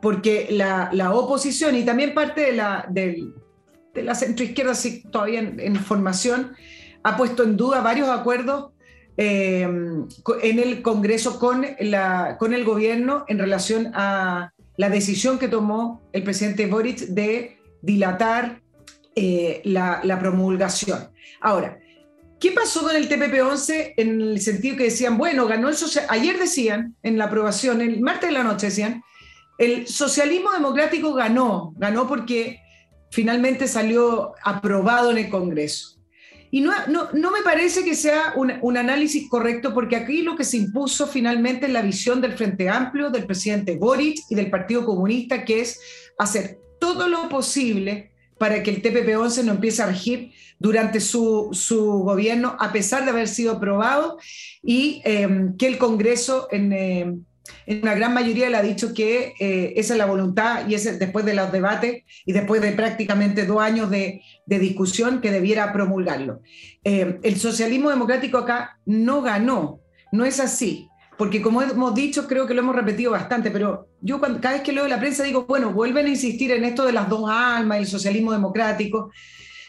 [0.00, 3.24] porque la, oposición y también parte de la, de,
[3.96, 4.74] la centroizquierda,
[5.10, 6.52] todavía en, formación,
[7.06, 8.72] ha puesto en duda varios acuerdos
[9.16, 16.24] eh, en el Congreso con, el gobierno en relación a la decisión que tomó el
[16.24, 18.60] presidente Boric de dilatar
[19.14, 21.10] eh, la, promulgación.
[21.40, 21.78] Ahora,
[22.40, 26.40] ¿qué pasó con el TPP-11 en el sentido que decían, bueno, ganó el socialismo, ayer
[26.40, 29.04] decían en la aprobación, el martes de la noche decían,
[29.58, 32.58] el socialismo democrático ganó, ganó porque
[33.12, 35.95] finalmente salió aprobado en el Congreso.
[36.50, 40.44] Y no, no, me parece que sea un, un, análisis correcto porque aquí lo que
[40.44, 44.84] se impuso finalmente es la visión del Frente Amplio, del presidente Boric y del Partido
[44.84, 45.80] Comunista, que es
[46.18, 51.50] hacer todo lo posible para que el TPP-11 no empiece a regir durante su,
[52.04, 54.18] gobierno, a pesar de haber sido aprobado,
[54.62, 57.24] y em, que el Congreso en, em,
[57.66, 60.98] en, una gran mayoría le ha dicho que eh, esa es la voluntad y es
[60.98, 66.40] después de los debates y después de prácticamente dos años de, discusión que debiera promulgarlo.
[66.84, 69.80] Em, el socialismo democrático acá no ganó,
[70.12, 74.20] no es así porque como hemos dicho, creo que lo hemos repetido bastante, pero yo
[74.20, 77.08] cada vez que leo la prensa digo, bueno, vuelven a insistir en esto de las
[77.08, 79.10] dos almas, el socialismo democrático.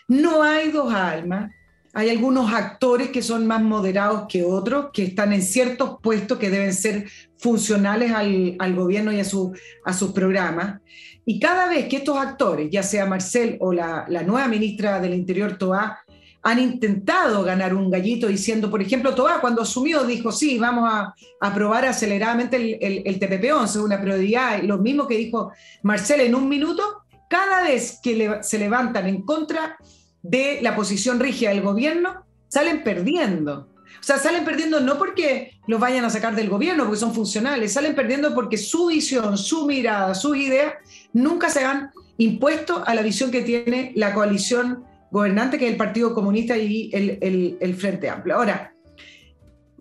[0.10, 1.52] No hay dos almas,
[1.94, 6.50] hay algunos actores que son más moderados que otros, que están en ciertos puestos que
[6.50, 9.54] deben ser funcionales al, gobierno y a, su,
[9.86, 10.82] a sus programas.
[11.26, 15.14] Y cada vez que estos actores, ya sea Marcel o la, la nueva ministra del
[15.14, 16.00] Interior, Toá,
[16.44, 21.14] han intentado ganar un gallito diciendo, por ejemplo, Toa cuando asumió dijo, sí, vamos a
[21.42, 25.52] aprobar aceleradamente el, el, TPP-11, una prioridad, lo mismo que dijo
[25.84, 29.78] Marcel en un minuto, cada vez que se levantan en contra
[30.22, 33.68] de la posición rígida del gobierno, salen perdiendo.
[34.00, 37.74] O sea, salen perdiendo no porque los vayan a sacar del gobierno, porque son funcionales,
[37.74, 40.74] salen perdiendo porque su visión, su mirada, sus ideas
[41.14, 45.78] nunca se han impuesto a la visión que tiene la coalición gobernante, que es el
[45.78, 48.36] Partido Comunista y el, Frente Amplio.
[48.36, 48.74] Ahora,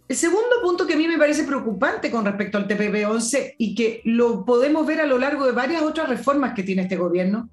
[0.09, 4.03] el segundo punto que a mí me parece preocupante con respecto al TPP-11 y que
[4.05, 7.51] lo podemos ver a lo largo de varias otras reformas que tiene este gobierno,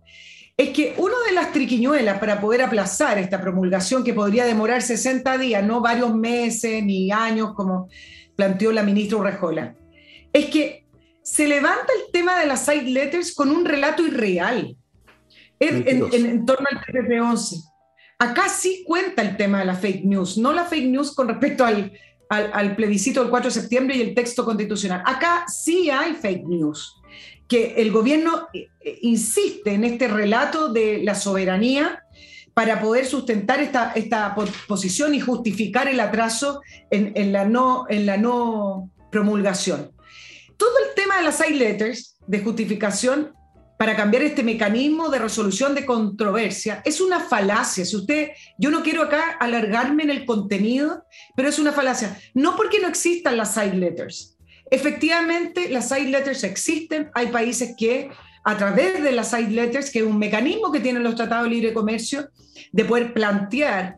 [0.56, 5.38] es que una de las triquiñuelas para poder aplazar esta promulgación, que podría demorar 60
[5.38, 7.90] días, no varios meses ni años, como
[8.36, 9.76] planteó la ministra Urrejola,
[10.32, 10.86] es que
[11.24, 14.76] se levanta el tema de las side letters con un relato irreal
[15.60, 17.64] en, torno al TPP-11.
[18.20, 21.66] Acá sí cuenta el tema de la fake news, no la fake news con respecto
[21.66, 21.92] al,
[22.30, 25.02] al, plebiscito del 4 de septiembre y el texto constitucional.
[25.06, 27.02] Acá sí hay fake news,
[27.54, 32.04] que el gobierno eh, eh, insiste en este relato de la soberanía
[32.56, 34.36] para poder sustentar esta, esta
[34.68, 39.92] posición y justificar el atraso en, en, la no, en la no promulgación.
[40.58, 43.34] Todo el tema de las side letters de justificación
[43.78, 47.86] para cambiar este mecanismo de resolución de controversia es una falacia.
[47.86, 52.20] Si usted, yo no quiero acá alargarme en el contenido, pero es una falacia.
[52.34, 54.33] No porque no existan las side letters.
[54.74, 57.12] Efectivamente, las side letters existen.
[57.14, 58.10] Hay países que
[58.44, 61.52] a través de las side letters, que es un mecanismo que tienen los tratados de
[61.52, 62.28] libre comercio,
[62.72, 63.98] de poder plantear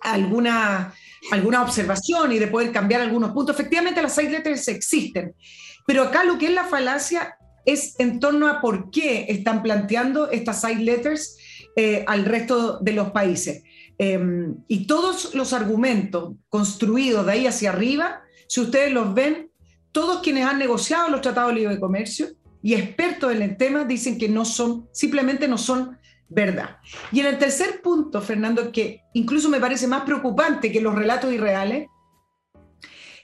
[0.00, 0.94] alguna,
[1.32, 3.58] alguna observación y de poder cambiar algunos puntos.
[3.58, 5.34] Efectivamente, las side letters existen.
[5.88, 10.30] Pero acá lo que es la falacia es en torno a por qué están planteando
[10.30, 11.36] estas side letters
[11.74, 13.64] eh, al resto de los países.
[13.98, 19.50] Em, y todos los argumentos construidos de ahí hacia arriba, si ustedes los ven,
[19.92, 22.28] todos quienes han negociado los tratados de libre comercio
[22.62, 26.78] y expertos en el tema dicen que no son, simplemente no son verdad.
[27.10, 31.32] Y en el tercer punto, Fernando, que incluso me parece más preocupante que los relatos
[31.32, 31.88] irreales,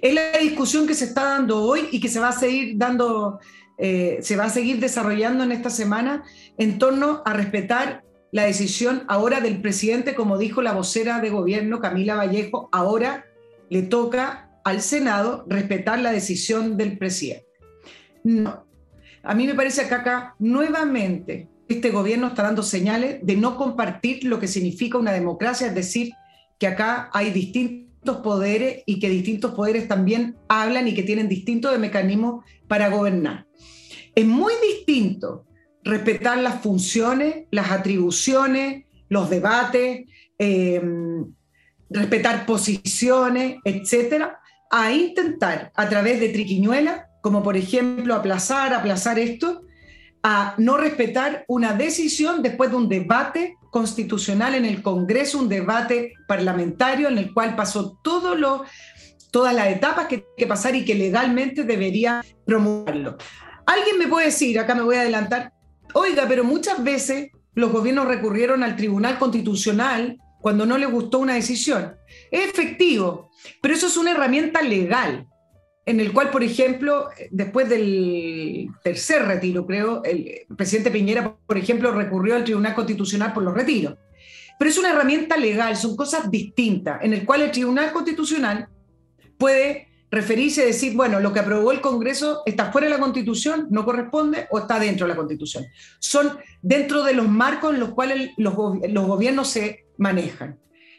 [0.00, 3.40] es la discusión que se está dando hoy y que se va a seguir dando
[3.80, 6.24] eh, se va a seguir desarrollando en esta semana
[6.58, 8.02] en torno a respetar
[8.32, 13.26] la decisión ahora del presidente, como dijo la vocera de gobierno Camila Vallejo, ahora
[13.70, 17.46] le toca al Senado respetar la decisión del presidente.
[18.24, 18.66] No.
[19.22, 24.24] A mí me parece que acá nuevamente este gobierno está dando señales de no compartir
[24.24, 26.12] lo que significa una democracia, es decir,
[26.58, 31.78] que acá hay distintos poderes y que distintos poderes también hablan y que tienen distintos
[31.78, 33.46] mecanismos para gobernar.
[34.14, 35.46] Es muy distinto
[35.84, 40.06] respetar las funciones, las atribuciones, los debates,
[40.38, 40.82] eh,
[41.90, 49.62] respetar posiciones, etcétera, a intentar a través de triquiñuelas, como por ejemplo aplazar, aplazar esto,
[50.22, 56.14] a no respetar una decisión después de un debate constitucional en el Congreso, un debate
[56.26, 58.64] parlamentario en el cual pasó todo lo,
[59.30, 63.18] todas las etapas que que pasar y que legalmente debería promoverlo.
[63.66, 65.52] Alguien me puede decir, acá me voy a adelantar,
[65.92, 71.34] oiga, pero muchas veces los gobiernos recurrieron al Tribunal Constitucional cuando no les gustó una
[71.34, 71.96] decisión.
[72.30, 73.27] Es efectivo,
[73.60, 75.26] pero eso es una herramienta legal
[75.86, 81.92] en el cual, por ejemplo, después del tercer retiro, creo, el presidente Piñera, por ejemplo,
[81.92, 83.96] recurrió al Tribunal Constitucional por los retiros.
[84.58, 88.68] Pero es una herramienta legal, son cosas distintas, en el cual el Tribunal Constitucional
[89.38, 93.68] puede referirse y decir, bueno, lo que aprobó el Congreso está fuera de la Constitución,
[93.70, 95.66] no corresponde, o está dentro de la Constitución.
[95.98, 100.58] Son dentro de los marcos en los cuales los, gobiernos se manejan.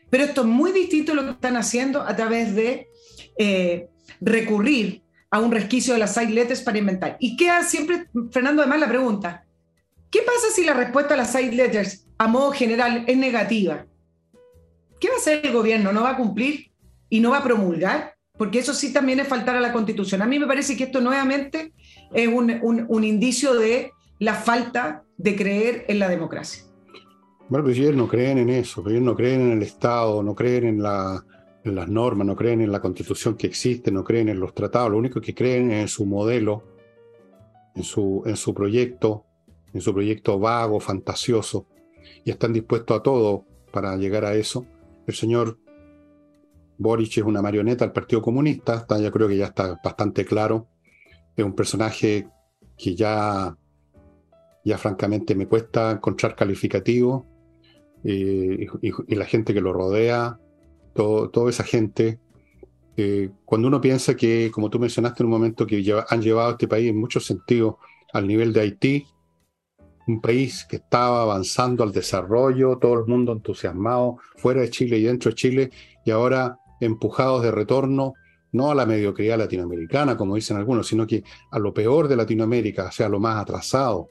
[0.10, 2.88] Pero esto es muy distinto a lo que están haciendo a través de
[3.38, 3.89] eh,
[4.22, 7.17] recurrir a un resquicio de las side letters para inventar.
[7.19, 9.45] Y queda siempre, Fernando, además la pregunta,
[10.10, 13.86] ¿qué pasa si la respuesta a las side letters a modo general es negativa?
[15.00, 15.93] ¿Qué va a hacer el gobierno?
[15.93, 16.72] ¿No va a cumplir
[17.10, 18.15] y no va a promulgar?
[18.38, 20.22] Porque eso sí también es faltar a la constitución.
[20.22, 21.74] A mí me parece que esto nuevamente
[22.13, 26.63] es un, indicio de la falta de creer en la democracia.
[27.49, 30.65] Bueno, pues ellos no creen en eso, ellos no creen en el Estado, no creen
[30.65, 31.25] en la,
[31.63, 34.97] las normas, no creen en la constitución que existe, no creen en los tratados, lo
[34.97, 36.63] único que creen es en su modelo,
[37.75, 39.25] en su, en su proyecto,
[39.73, 41.67] en su proyecto vago, fantasioso,
[42.23, 44.65] y están dispuestos a todo para llegar a eso.
[45.07, 45.57] El señor
[46.77, 50.67] Boric es una marioneta del Partido Comunista, está, ya creo que ya está bastante claro.
[51.35, 52.27] Es un personaje
[52.77, 53.55] que ya,
[54.63, 57.25] ya francamente me cuesta encontrar calificativo.
[58.03, 60.39] Eh, y, la gente que lo rodea
[60.93, 62.19] toda esa gente,
[62.97, 66.51] eh, cuando uno piensa que, como tú mencionaste en un momento, que han llevado a
[66.51, 67.75] este país en muchos sentidos
[68.12, 69.05] al nivel de Haití,
[70.07, 75.03] un país que estaba avanzando al desarrollo, todo el mundo entusiasmado, fuera de Chile y
[75.03, 75.71] dentro de Chile,
[76.03, 78.13] y ahora empujados de retorno,
[78.51, 82.88] no a la mediocridad latinoamericana, como dicen algunos, sino que a lo peor de Latinoamérica,
[82.88, 84.09] o sea, a lo más atrasado.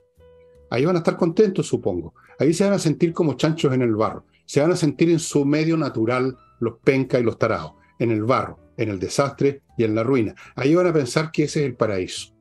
[0.70, 2.14] Ahí van a estar contentos, supongo.
[2.38, 4.24] Ahí se van a sentir como chanchos en el barro.
[4.46, 8.24] Se van a sentir en su medio natural los pencas y los tarados, en el
[8.24, 10.34] barro, en el desastre y en la ruina.
[10.54, 12.34] Ahí van a pensar que ese es el paraíso,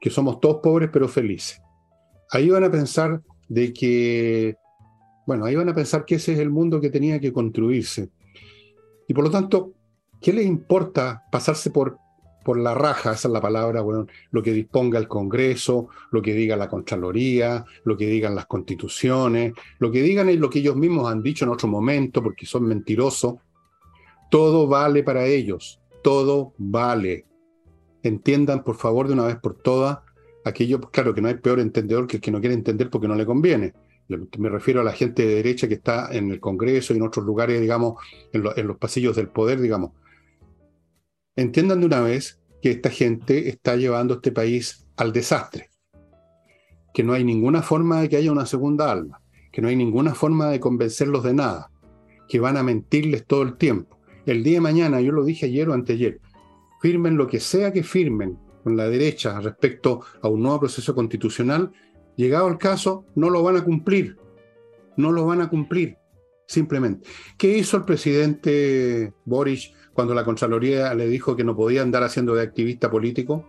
[0.00, 1.60] que somos todos pobres pero felices.
[2.30, 4.56] Ahí van a pensar de que,
[5.26, 8.10] bueno, ahí van a pensar que ese es el mundo que tenía que construirse.
[9.08, 9.72] Y por lo tanto,
[10.20, 11.98] ¿qué les importa pasarse por,
[12.48, 16.32] por la raja, esa es la palabra, bueno, lo que disponga el Congreso, lo que
[16.32, 20.74] diga la Contraloría, lo que digan las constituciones, lo que digan es lo que ellos
[20.74, 23.34] mismos han dicho en otro momento, porque son mentirosos,
[24.30, 27.26] todo vale para ellos, todo vale.
[28.02, 29.98] Entiendan, por favor, de una vez por todas,
[30.42, 33.14] aquello, claro que no hay peor entendedor que el que no quiere entender porque no
[33.14, 33.74] le conviene.
[34.38, 37.26] Me refiero a la gente de derecha que está en el Congreso y en otros
[37.26, 39.90] lugares, digamos, en, en los pasillos del poder, digamos.
[41.38, 45.70] Entiendan de una vez que esta gente está llevando este país al desastre,
[46.92, 49.22] que no hay ninguna forma de que haya una segunda alma,
[49.52, 51.70] que no hay ninguna forma de convencerlos de nada,
[52.28, 53.98] que van a mentirles todo el tiempo
[54.30, 56.20] el día de mañana, yo lo dije ayer o anteayer,
[56.80, 61.72] firmen lo que sea que firmen con la derecha respecto a un nuevo proceso constitucional,
[62.16, 64.16] llegado el caso, no lo van a cumplir.
[64.96, 65.96] No lo van a cumplir,
[66.46, 67.08] simplemente.
[67.38, 72.36] ¿Qué hizo el presidente Boric cuando la Contraloría le dijo que no podía andar haciendo
[72.36, 73.44] de activista político?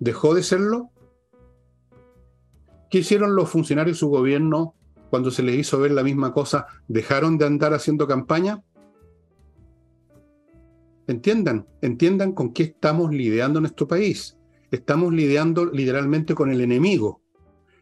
[0.00, 0.90] ¿Dejó de serlo?
[2.90, 4.74] ¿Qué hicieron los funcionarios de su gobierno
[5.08, 6.66] cuando se les hizo ver la misma cosa?
[6.88, 8.62] ¿Dejaron de andar haciendo campaña?
[11.06, 14.36] Entiendan, entiendan con qué estamos lidiando en nuestro país.
[14.70, 17.22] Estamos lidiando literalmente con el enemigo.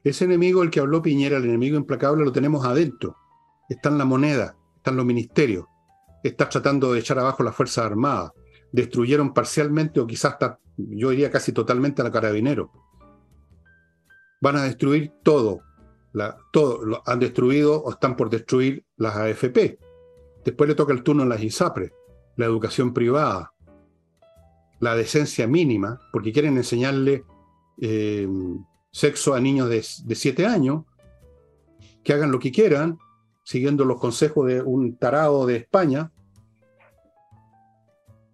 [0.05, 3.17] Ese enemigo, el que habló Piñera, el enemigo implacable, lo tenemos adentro.
[3.69, 5.65] Está en la moneda, está en los ministerios.
[6.23, 8.33] Está tratando de echar abajo las Fuerzas Armadas.
[8.73, 12.71] Destruyeron parcialmente o quizás hasta, yo diría casi totalmente a la carabinero.
[14.41, 15.61] Van a destruir todo.
[16.53, 19.79] todo lo han destruido o están por destruir las AFP.
[20.45, 21.93] Después le toca el turno a las ISAPRES
[22.37, 23.53] la educación privada.
[24.81, 27.25] la decencia mínima, porque quieren enseñarle
[27.83, 28.27] eh,
[28.91, 30.85] sexo a niños de, de siete años,
[32.03, 32.99] que hagan lo que quieran,
[33.51, 36.13] siguiendo los consejos de un tarado de España.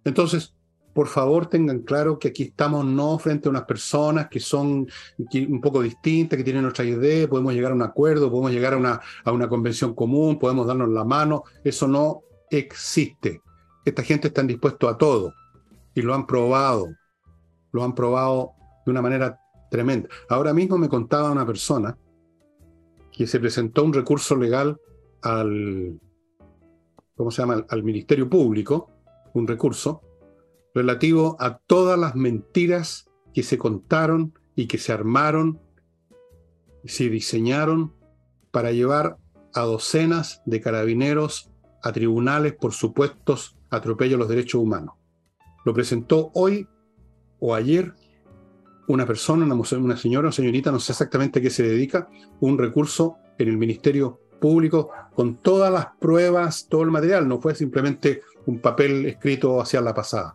[0.05, 0.55] Entonces,
[0.93, 5.61] por favor tengan claro que aquí estamos no frente a unas personas que son un
[5.63, 9.01] poco distintas, que tienen otra idea, podemos llegar a un acuerdo, podemos llegar a una,
[9.25, 13.41] a una convención común, podemos darnos la mano, eso no existe.
[13.87, 15.33] Esta gente está dispuesta a todo
[15.95, 16.89] y lo han probado,
[17.73, 18.53] lo han probado
[18.85, 20.11] de una manera tremenda.
[20.29, 21.97] Ahora mismo me contaba una persona
[23.11, 24.79] que se presentó un recurso legal
[25.23, 26.01] al,
[27.17, 28.91] ¿cómo se llama?, al Ministerio Público,
[29.35, 30.03] un recurso
[30.75, 35.61] relativo a todas las mentiras que se contaron y que se armaron,
[36.85, 37.93] se diseñaron
[38.51, 39.19] para llevar
[39.55, 41.51] a docenas de carabineros
[41.83, 44.95] a tribunales por supuestos atropellos a los derechos humanos.
[45.65, 46.67] Lo presentó hoy
[47.39, 47.95] o ayer
[48.89, 52.09] una persona, una, una señora, una señorita, no sé exactamente a qué se dedica,
[52.41, 57.57] un recurso en el Ministerio Público con todas las pruebas, todo el material, no fue
[57.57, 60.35] simplemente un papel escrito hacia la pasada.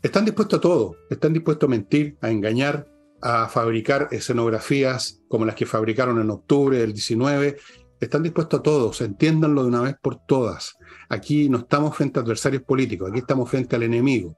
[0.00, 2.86] Están dispuestos a todo, están dispuestos a mentir, a engañar,
[3.20, 7.56] a fabricar escenografías como las que fabricaron en octubre del 19,
[7.98, 10.76] están dispuestos a todos, entiéndanlo de una vez por todas.
[11.08, 14.36] Aquí no estamos frente a adversarios políticos, aquí estamos frente al enemigo.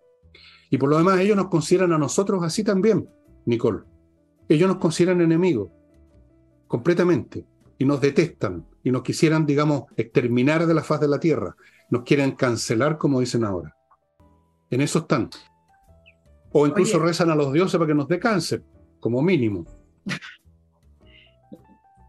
[0.71, 3.07] Y por lo demás, ellos nos consideran a nosotros así también,
[3.45, 3.81] Nicole.
[4.49, 5.69] Ellos nos consideran enemigos,
[6.67, 7.45] completamente,
[7.81, 11.57] y nos detestan, y nos quisieran, digamos, exterminar de la faz de la tierra.
[11.89, 13.75] Nos quieren cancelar, como dicen ahora.
[14.69, 15.31] En eso están.
[16.53, 18.63] O incluso rezan a los dioses para que nos dé cáncer,
[19.01, 19.65] como mínimo.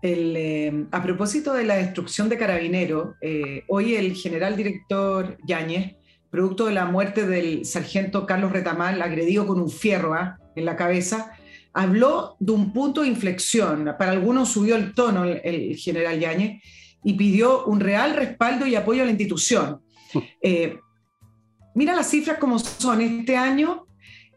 [0.03, 5.95] Eh, a propósito de la destrucción de Carabineros, eh, hoy el general director Yáñez
[6.31, 10.39] producto de la muerte del sargento Carlos Retamal, agredido con un fierro ¿ah?
[10.55, 11.34] en la cabeza,
[11.73, 13.86] habló de un punto de inflexión.
[13.97, 16.62] Para algunos subió el tono el, general Yáñez
[17.03, 19.81] y pidió un real respaldo y apoyo a la institución.
[20.41, 20.77] Eh,
[21.73, 22.99] mira las cifras como son.
[22.99, 23.88] Este año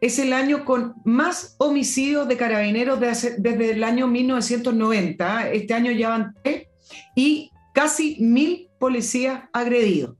[0.00, 5.50] es el año con más homicidios de carabineros desde, el año 1990.
[5.50, 6.68] Este año ya van tres
[7.16, 10.16] y casi mil policías agredidos.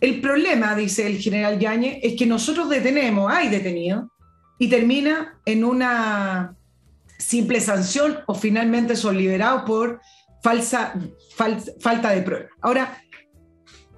[0.00, 4.04] El problema, dice el general Yañez, es que nosotros detenemos, hay detenidos,
[4.60, 6.54] y termina en una
[7.18, 10.00] simple sanción o finalmente son liberados por
[10.42, 10.94] falsa,
[11.80, 12.46] falta de prueba.
[12.60, 13.02] Ahora,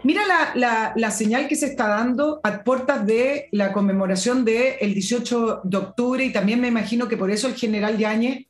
[0.05, 0.23] mira
[0.55, 6.25] la, señal que se está dando a puertas de la conmemoración del 18 de octubre
[6.25, 8.47] y también me imagino que por eso el general Yañez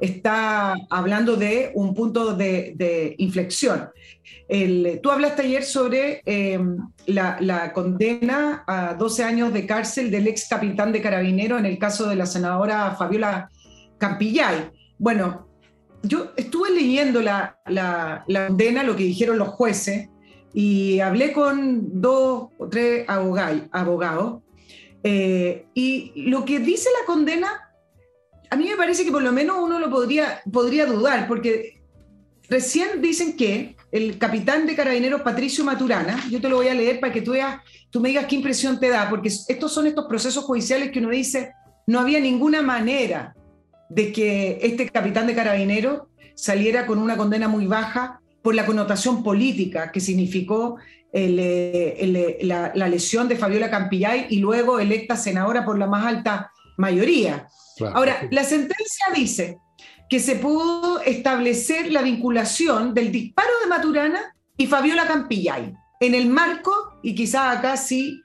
[0.00, 3.90] está hablando de un punto de, inflexión.
[5.02, 10.92] tú hablaste ayer sobre em, la, condena a 12 años de cárcel del ex capitán
[10.92, 13.48] de carabinero en el caso de la senadora Fabiola
[13.98, 14.70] Campillay.
[14.98, 15.48] Bueno,
[16.02, 17.56] yo estuve leyendo la,
[18.24, 20.08] condena, lo que dijeron los jueces,
[20.52, 24.42] y hablé con dos o tres abogados,
[25.02, 27.69] eh, y lo que dice la condena
[28.50, 31.80] a mí me parece que por lo menos uno lo podría, podría dudar, porque
[32.48, 36.98] recién dicen que el capitán de carabineros Patricio Maturana, yo te lo voy a leer
[36.98, 37.60] para que tú, veas,
[37.90, 41.10] tú me digas qué impresión te da, porque estos son estos procesos judiciales que uno
[41.10, 41.52] dice,
[41.86, 43.34] no había ninguna manera
[43.88, 46.02] de que este capitán de carabineros
[46.34, 50.76] saliera con una condena muy baja por la connotación política que significó
[51.12, 57.48] la, la, lesión de Fabiola Campillay y luego electa senadora por la más alta mayoría.
[57.88, 59.58] Ahora, la sentencia dice
[60.08, 66.28] que se pudo establecer la vinculación del disparo de Maturana y Fabiola Campillay en el
[66.28, 68.22] marco, y quizá acá sí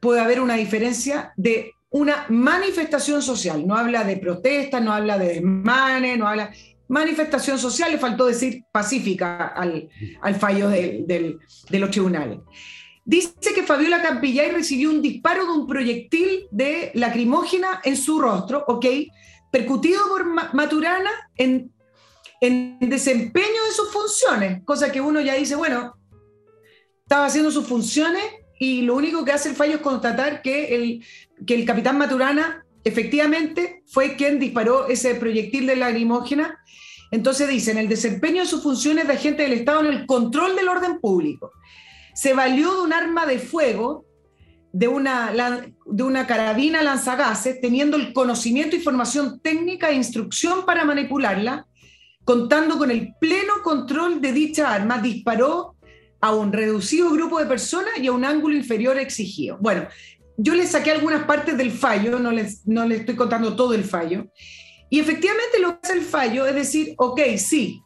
[0.00, 3.66] puede haber una diferencia, de una manifestación social.
[3.66, 6.50] No habla de protesta, no habla de desmanes, no habla...
[6.90, 9.90] Manifestación social, le faltó decir pacífica al,
[10.40, 11.36] fallo de
[11.70, 12.38] los tribunales.
[13.08, 18.66] Dice que Fabiola Campillay recibió un disparo de un proyectil de lacrimógena en su rostro,
[18.68, 18.84] ¿ok?
[19.50, 21.72] Percutido por Maturana en,
[22.42, 25.96] en desempeño de sus funciones, cosa que uno ya dice, bueno,
[27.02, 28.22] estaba haciendo sus funciones
[28.60, 31.02] y lo único que hace el fallo es constatar que el,
[31.46, 36.62] que el capitán Maturana efectivamente fue quien disparó ese proyectil de lacrimógena.
[37.10, 40.56] Entonces dice, en el desempeño de sus funciones de agente del Estado en el control
[40.56, 41.52] del orden público
[42.18, 44.04] se valió de un arma de fuego,
[44.72, 51.68] de una, carabina lanzagases, teniendo el conocimiento, información técnica e instrucción para manipularla,
[52.24, 55.76] contando con el pleno control de dicha arma, disparó
[56.20, 59.56] a un reducido grupo de personas y a un ángulo inferior exigido.
[59.60, 59.86] Bueno,
[60.36, 63.84] yo le saqué algunas partes del fallo, no les, no les estoy contando todo el
[63.84, 64.26] fallo,
[64.90, 67.80] y efectivamente lo que hace el fallo es decir, ok, sí,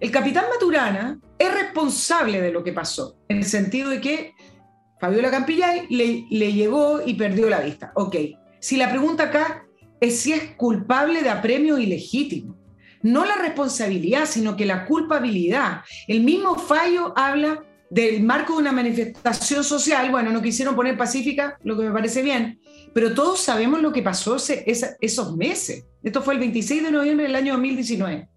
[0.00, 4.34] el capitán Maturana es responsable de lo que pasó, en el sentido de que
[5.00, 7.92] Fabiola Campillay le, le llegó y perdió la vista.
[7.94, 8.16] Ok,
[8.60, 9.64] si la pregunta acá
[10.00, 12.56] es si es culpable de apremio ilegítimo,
[13.02, 15.82] no la responsabilidad, sino que la culpabilidad.
[16.06, 21.58] El mismo fallo habla del marco de una manifestación social, bueno, no quisieron poner pacífica,
[21.62, 22.60] lo que me parece bien,
[22.92, 25.86] pero todos sabemos lo que pasó esos meses.
[26.02, 28.28] Esto fue el 26 de noviembre del año 2019.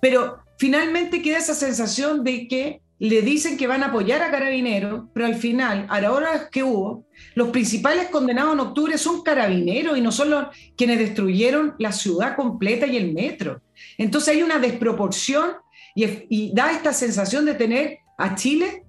[0.00, 5.04] Pero finalmente queda esa sensación de que le dicen que van a apoyar a Carabineros,
[5.14, 9.96] pero al final, a la hora que hubo, los principales condenados en octubre son Carabineros
[9.96, 10.46] y no son los
[10.76, 13.62] quienes destruyeron la ciudad completa y el metro.
[13.96, 15.52] Entonces hay una desproporción
[15.94, 18.84] y, da esta sensación de tener a Chile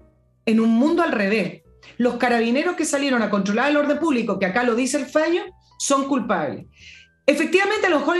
[0.45, 1.61] en un mundo al revés.
[1.97, 5.43] Los carabineros que salieron a controlar el orden público, que acá lo dice el fallo,
[5.77, 6.65] son culpables.
[7.27, 8.17] Efectivamente, a lo mejor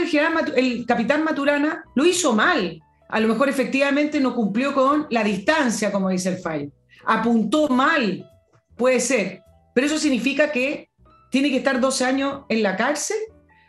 [0.56, 2.80] el capitán Maturana lo hizo mal,
[3.10, 6.70] a lo mejor efectivamente no cumplió con la distancia, como dice el fallo.
[7.04, 8.28] Apuntó mal,
[8.76, 9.42] puede ser,
[9.74, 10.90] pero eso significa que
[11.30, 13.16] tiene que estar 12 años en la cárcel.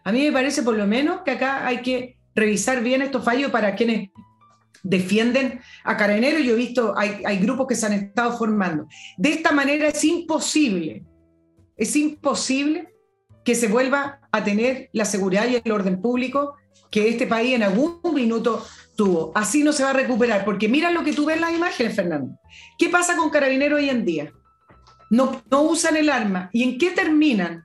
[0.03, 3.51] A mí me parece por lo menos que acá hay que revisar bien estos fallos
[3.51, 4.09] para quienes
[4.83, 6.43] defienden a Carabineros.
[6.43, 8.87] Yo he visto, hay, hay grupos que se han estado formando.
[9.17, 11.05] De esta manera es imposible,
[11.77, 12.89] es imposible
[13.43, 16.55] que se vuelva a tener la seguridad y el orden público
[16.89, 18.63] que este país en algún minuto
[19.36, 21.95] Así no se va a recuperar, porque mira lo que tú ves en las imágenes,
[21.95, 22.38] Fernando.
[22.78, 24.32] ¿Qué pasa con carabineros hoy en día?
[25.10, 26.49] No, usan el arma.
[26.54, 27.64] ¿Y en qué terminan?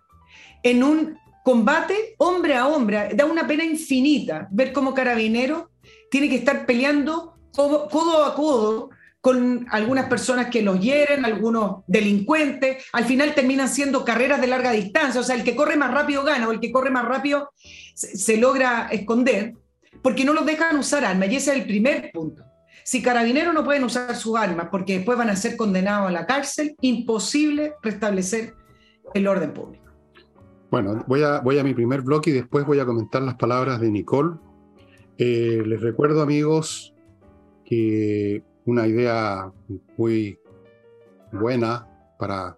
[0.62, 3.10] En un combate hombre a hombre.
[3.14, 5.70] Da una pena infinita ver cómo carabinero
[6.10, 8.90] tiene que estar peleando codo a codo
[9.26, 14.70] con algunas personas que los hieren, algunos delincuentes, al final terminan siendo carreras de larga
[14.70, 17.50] distancia, o sea, el que corre más rápido gana o el que corre más rápido
[17.96, 19.54] se, logra esconder,
[20.02, 22.44] porque no los dejan usar armas, y ese es el primer punto.
[22.84, 26.26] Si carabineros no pueden usar sus armas porque después van a ser condenados a la
[26.26, 28.54] cárcel, imposible restablecer
[29.12, 29.84] el orden público.
[30.70, 33.80] Bueno, voy a, voy a mi primer bloque y después voy a comentar las palabras
[33.80, 34.36] de Nicole.
[35.18, 36.94] Eh, les recuerdo, amigos,
[37.64, 39.50] que una idea
[39.96, 40.38] muy
[41.32, 41.88] buena
[42.18, 42.56] para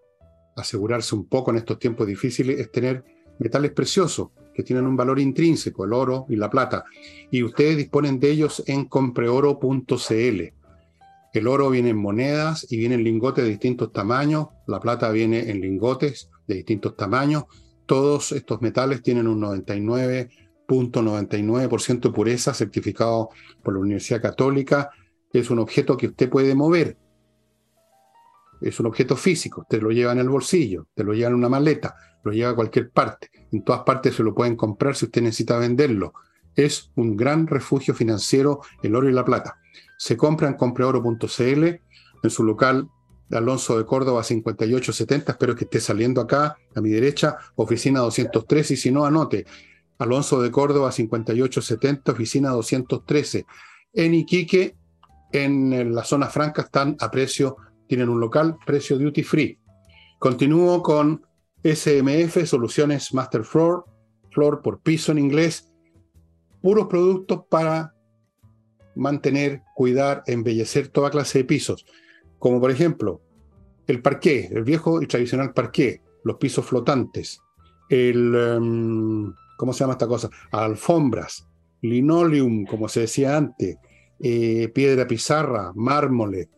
[0.57, 3.05] asegurarse un poco en estos tiempos difíciles es tener
[3.39, 4.29] metales preciosos
[4.59, 6.85] que tienen un valor intrínseco, el oro y la plata.
[7.31, 10.53] Y ustedes disponen de ellos en compreoro.cl.
[11.33, 15.49] El oro viene en monedas y viene en lingotes de distintos tamaños, la plata viene
[15.49, 17.45] en lingotes de distintos tamaños.
[17.87, 23.29] Todos estos metales tienen un 99.99% de pureza certificado
[23.63, 24.91] por la Universidad Católica
[25.33, 26.97] es un objeto que usted puede mover.
[28.61, 31.49] Es un objeto físico, usted lo lleva en el bolsillo, te lo lleva en una
[31.49, 31.95] maleta,
[32.25, 33.31] lo lleva a cualquier parte.
[33.53, 36.15] En todas partes se lo pueden comprar si usted necesita venderlo.
[36.55, 39.59] Es un gran refugio financiero el oro y la plata.
[39.97, 41.65] Se compra en compreoro.cl,
[42.23, 42.89] en su local
[43.31, 48.77] Alonso de Córdoba 5870, espero que esté saliendo acá, a mi derecha, oficina 203, y
[48.77, 49.45] si no, anote,
[49.99, 53.45] Alonso de Córdoba 5870, oficina 213.
[53.93, 54.77] En Iquique,
[55.33, 57.57] en la zona franca están a precio,
[57.87, 59.59] tienen un local, precio duty free.
[60.19, 61.23] Continúo con
[61.63, 63.85] SMF, Soluciones Master Floor,
[64.31, 65.73] Floor por piso en inglés,
[66.61, 67.95] puros productos para
[68.95, 71.87] mantener, cuidar, embellecer toda clase de pisos,
[72.39, 73.23] como por ejemplo
[73.87, 77.41] el parqué, el viejo y tradicional parqué, los pisos flotantes,
[77.89, 80.29] el, em, ¿cómo se llama esta cosa?
[80.51, 81.49] Alfombras,
[81.81, 83.77] linoleum, como se decía antes,
[84.21, 86.51] eh, piedra pizarra, mármole,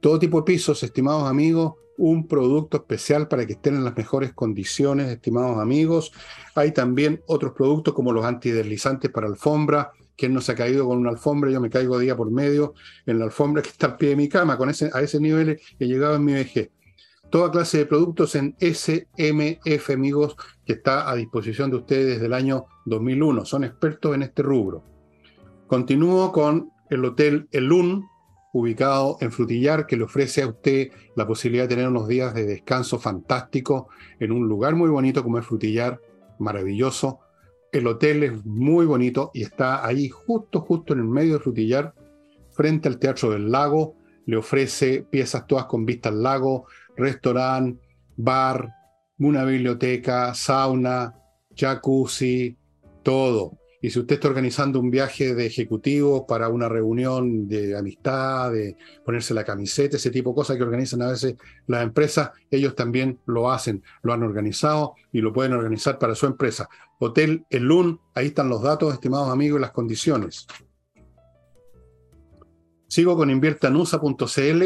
[0.00, 4.32] todo tipo de pisos, estimados amigos, un producto especial para que estén en las mejores
[4.32, 6.12] condiciones, estimados amigos.
[6.54, 9.92] Hay también otros productos como los antideslizantes para alfombra.
[10.16, 12.74] Quien no se ha caído con una alfombra, yo me caigo día por medio
[13.04, 15.60] en la alfombra que está al pie de mi cama, con ese, a ese nivel
[15.78, 16.70] he llegado en mi vejez.
[17.30, 22.32] Toda clase de productos en SMF, amigos, que está a disposición de ustedes desde el
[22.32, 23.44] año 2001.
[23.44, 24.82] Son expertos en este rubro.
[25.66, 28.06] Continúo con el Hotel Elun,
[28.52, 32.46] ubicado en Frutillar, que le ofrece a usted la posibilidad de tener unos días de
[32.46, 33.88] descanso fantástico
[34.20, 36.00] en un lugar muy bonito como es Frutillar,
[36.38, 37.20] maravilloso.
[37.72, 41.94] El hotel es muy bonito y está ahí justo, justo en el medio de Frutillar,
[42.50, 43.94] frente al Teatro del Lago.
[44.26, 47.80] Le ofrece piezas todas con vista al lago, restaurante,
[48.16, 48.68] bar,
[49.18, 51.14] una biblioteca, sauna,
[51.54, 52.56] jacuzzi,
[53.02, 58.50] todo Y si usted está organizando un viaje de ejecutivos para una reunión de amistad,
[58.50, 61.36] de ponerse la camiseta, ese tipo de cosas que organizan a veces
[61.68, 66.26] las empresas, ellos también lo hacen, lo han organizado y lo pueden organizar para su
[66.26, 66.68] empresa.
[66.98, 70.48] Hotel El Lun, ahí están los datos, estimados amigos, y las condiciones.
[72.88, 74.62] Sigo con inviertanusa.cl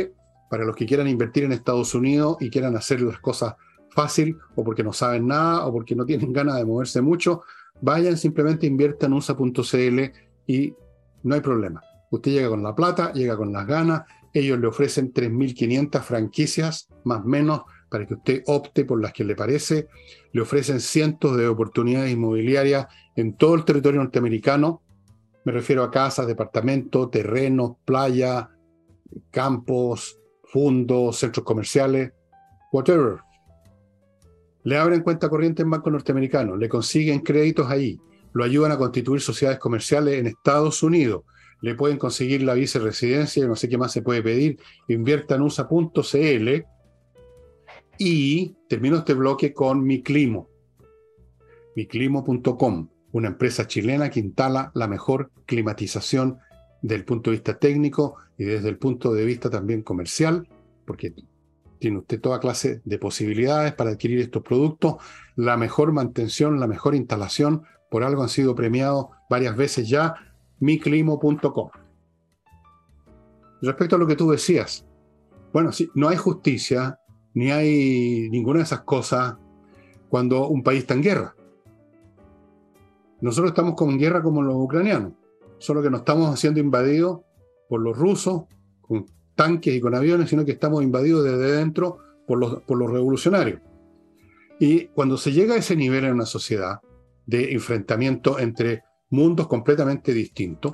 [0.48, 3.56] para los que quieran invertir en Estados Unidos y quieran hacer las cosas
[3.90, 7.42] fácil o porque no saben nada o porque no tienen ganas de moverse mucho
[7.82, 10.00] vayan simplemente inviertan USA.cl
[10.46, 10.74] y
[11.22, 11.82] no hay problema.
[12.10, 14.02] Usted llega con la plata, llega con las ganas,
[14.32, 19.24] ellos le ofrecen 3.500 franquicias, más o menos, para que usted opte por las que
[19.24, 19.88] le parece.
[20.32, 24.82] Le ofrecen cientos de oportunidades inmobiliarias en todo el territorio norteamericano.
[25.44, 28.50] Me refiero a casas, departamentos, terrenos, playa,
[29.30, 32.12] campos, fundos, centros comerciales,
[32.72, 33.18] whatever.
[34.64, 38.00] Le abren cuenta corriente en banco norteamericano, le consiguen créditos ahí,
[38.32, 41.24] lo ayudan a constituir sociedades comerciales en Estados Unidos,
[41.60, 44.58] le pueden conseguir la viceresidencia, no sé qué más se puede pedir,
[44.88, 46.64] invierta en USA.cl
[47.98, 50.48] y termino este bloque con Miclimo,
[51.76, 56.38] miclimo.com, una empresa chilena que instala la mejor climatización
[56.82, 60.48] desde el punto de vista técnico y desde el punto de vista también comercial,
[60.84, 61.14] porque
[61.82, 64.94] tiene usted toda clase de posibilidades para adquirir estos productos,
[65.34, 70.14] la mejor mantención, la mejor instalación, por algo han sido premiados varias veces ya,
[70.60, 71.70] miclimo.com.
[73.60, 74.86] Respecto a lo que tú decías,
[75.52, 77.00] bueno, sí, no hay justicia,
[77.34, 79.34] ni hay ninguna de esas cosas
[80.08, 81.34] cuando un país está en guerra.
[83.20, 85.14] Nosotros estamos con guerra como los ucranianos,
[85.58, 87.22] solo que nos estamos haciendo invadidos
[87.68, 88.44] por los rusos,
[89.34, 93.60] tanques y con aviones, sino que estamos invadidos desde dentro por los, por los revolucionarios.
[94.58, 96.80] Y cuando se llega a ese nivel en una sociedad
[97.26, 100.72] de enfrentamiento entre mundos completamente distintos,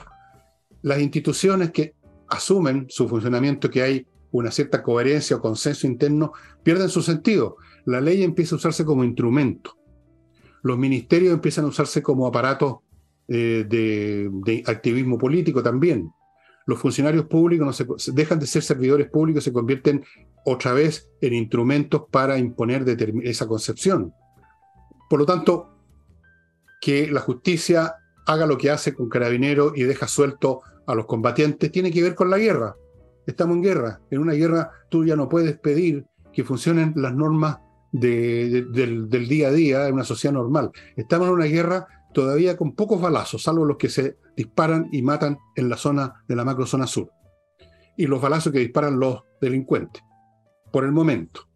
[0.82, 1.94] las instituciones que
[2.28, 6.32] asumen su funcionamiento, que hay una cierta coherencia o consenso interno,
[6.62, 7.56] pierden su sentido.
[7.86, 9.76] La ley empieza a usarse como instrumento.
[10.62, 12.78] Los ministerios empiezan a usarse como aparatos
[13.26, 16.10] eh, de, de, activismo político también
[16.68, 20.04] los funcionarios públicos no se, dejan de ser servidores públicos, se convierten
[20.44, 22.84] otra vez en instrumentos para imponer
[23.22, 24.12] esa concepción.
[25.08, 25.70] Por lo tanto,
[26.78, 27.94] que la justicia
[28.26, 32.14] haga lo que hace con carabineros y deja suelto a los combatientes tiene que ver
[32.14, 32.76] con la guerra.
[33.26, 34.00] Estamos en guerra.
[34.10, 36.04] En una guerra tú ya no puedes pedir
[36.34, 37.60] que funcionen las normas
[37.92, 40.70] del, del, día a día en una sociedad normal.
[40.96, 45.38] Estamos en una guerra todavía con pocos balazos, salvo los que se disparan y matan
[45.56, 47.10] en la zona de la macrozona sur.
[47.96, 50.02] Y los balazos que disparan los delincuentes,
[50.72, 51.48] por el momento.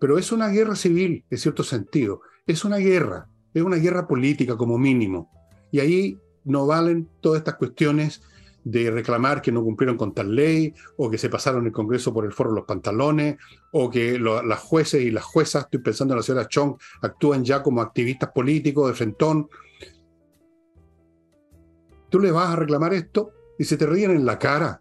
[0.00, 2.20] Pero es una guerra civil, en cierto sentido.
[2.46, 5.30] Es una guerra, es una guerra política como mínimo.
[5.72, 8.22] Y ahí no valen todas estas cuestiones
[8.64, 12.24] de reclamar que no cumplieron con tal ley, o que se pasaron el Congreso por
[12.24, 13.36] el foro de los pantalones,
[13.72, 17.62] o que las jueces y las juezas, estoy pensando en la señora Chong, actúan ya
[17.62, 19.48] como activistas políticos de frentón,
[22.08, 24.80] tú le vas a reclamar esto y se te ríen en la cara.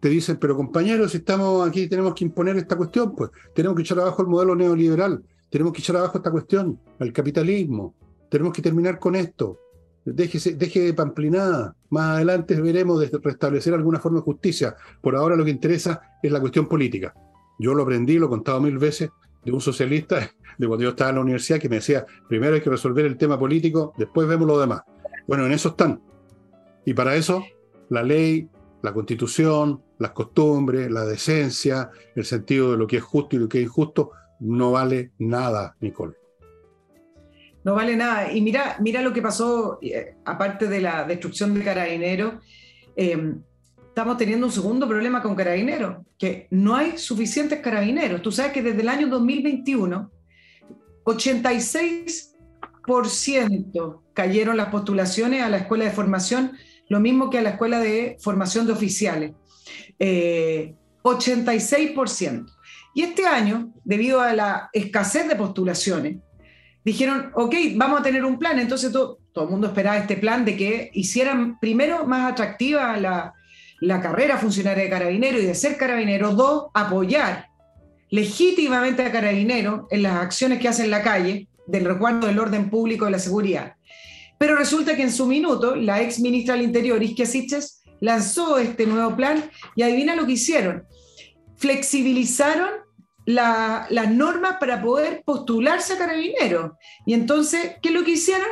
[0.00, 3.82] Te dicen, pero compañeros, si estamos aquí, tenemos que imponer esta cuestión, pues tenemos que
[3.82, 7.94] echar abajo el modelo neoliberal, tenemos que echar abajo esta cuestión, el capitalismo,
[8.30, 9.58] tenemos que terminar con esto.
[10.04, 11.76] Deje de pamplinada.
[11.90, 14.74] Más adelante veremos de restablecer alguna forma de justicia.
[15.02, 17.12] Por ahora lo que interesa es la cuestión política.
[17.58, 19.10] Yo lo aprendí, lo he contado mil veces,
[19.44, 22.60] de un socialista de cuando yo estaba en la universidad que me decía, primero hay
[22.60, 24.82] que resolver el tema político, después vemos lo demás.
[25.26, 26.00] Bueno, en eso están.
[26.84, 27.44] Y para eso,
[27.90, 28.48] la ley,
[28.82, 33.48] la constitución, las costumbres, la decencia, el sentido de lo que es justo y lo
[33.48, 36.16] que es injusto, no vale nada, Nicole.
[37.64, 38.32] No vale nada.
[38.32, 42.34] Y mira, mira lo que pasó, eh, aparte de la destrucción de Carabineros,
[42.94, 43.42] em,
[43.88, 48.22] estamos teniendo un segundo problema con Carabineros, que no hay suficientes carabineros.
[48.22, 50.12] Tú sabes que desde el año 2021,
[51.04, 56.58] 86% cayeron las postulaciones a la escuela de formación
[56.88, 59.30] lo mismo que a la escuela de formación de oficiales,
[60.00, 60.00] 86%.
[60.00, 60.74] Eh,
[62.94, 66.16] y este año, debido a la escasez de postulaciones,
[66.84, 68.58] dijeron, ok, vamos a tener un plan.
[68.58, 73.34] Entonces todo, todo el mundo esperaba este plan de que hicieran, primero, más atractiva la,
[73.80, 76.34] la carrera funcionaria de carabinero y de ser carabinero.
[76.34, 77.46] Dos, apoyar
[78.10, 82.68] legítimamente a carabinero en las acciones que hace en la calle del recuerdo del orden
[82.68, 83.77] público de la seguridad.
[84.38, 88.86] Pero resulta que en su minuto, la ex ministra del Interior, Isquia Siches, lanzó este
[88.86, 90.84] nuevo plan y adivina lo que hicieron.
[91.56, 92.70] Flexibilizaron
[93.26, 96.72] las normas para poder postularse a carabineros.
[97.04, 98.48] Y entonces, ¿qué es lo que hicieron?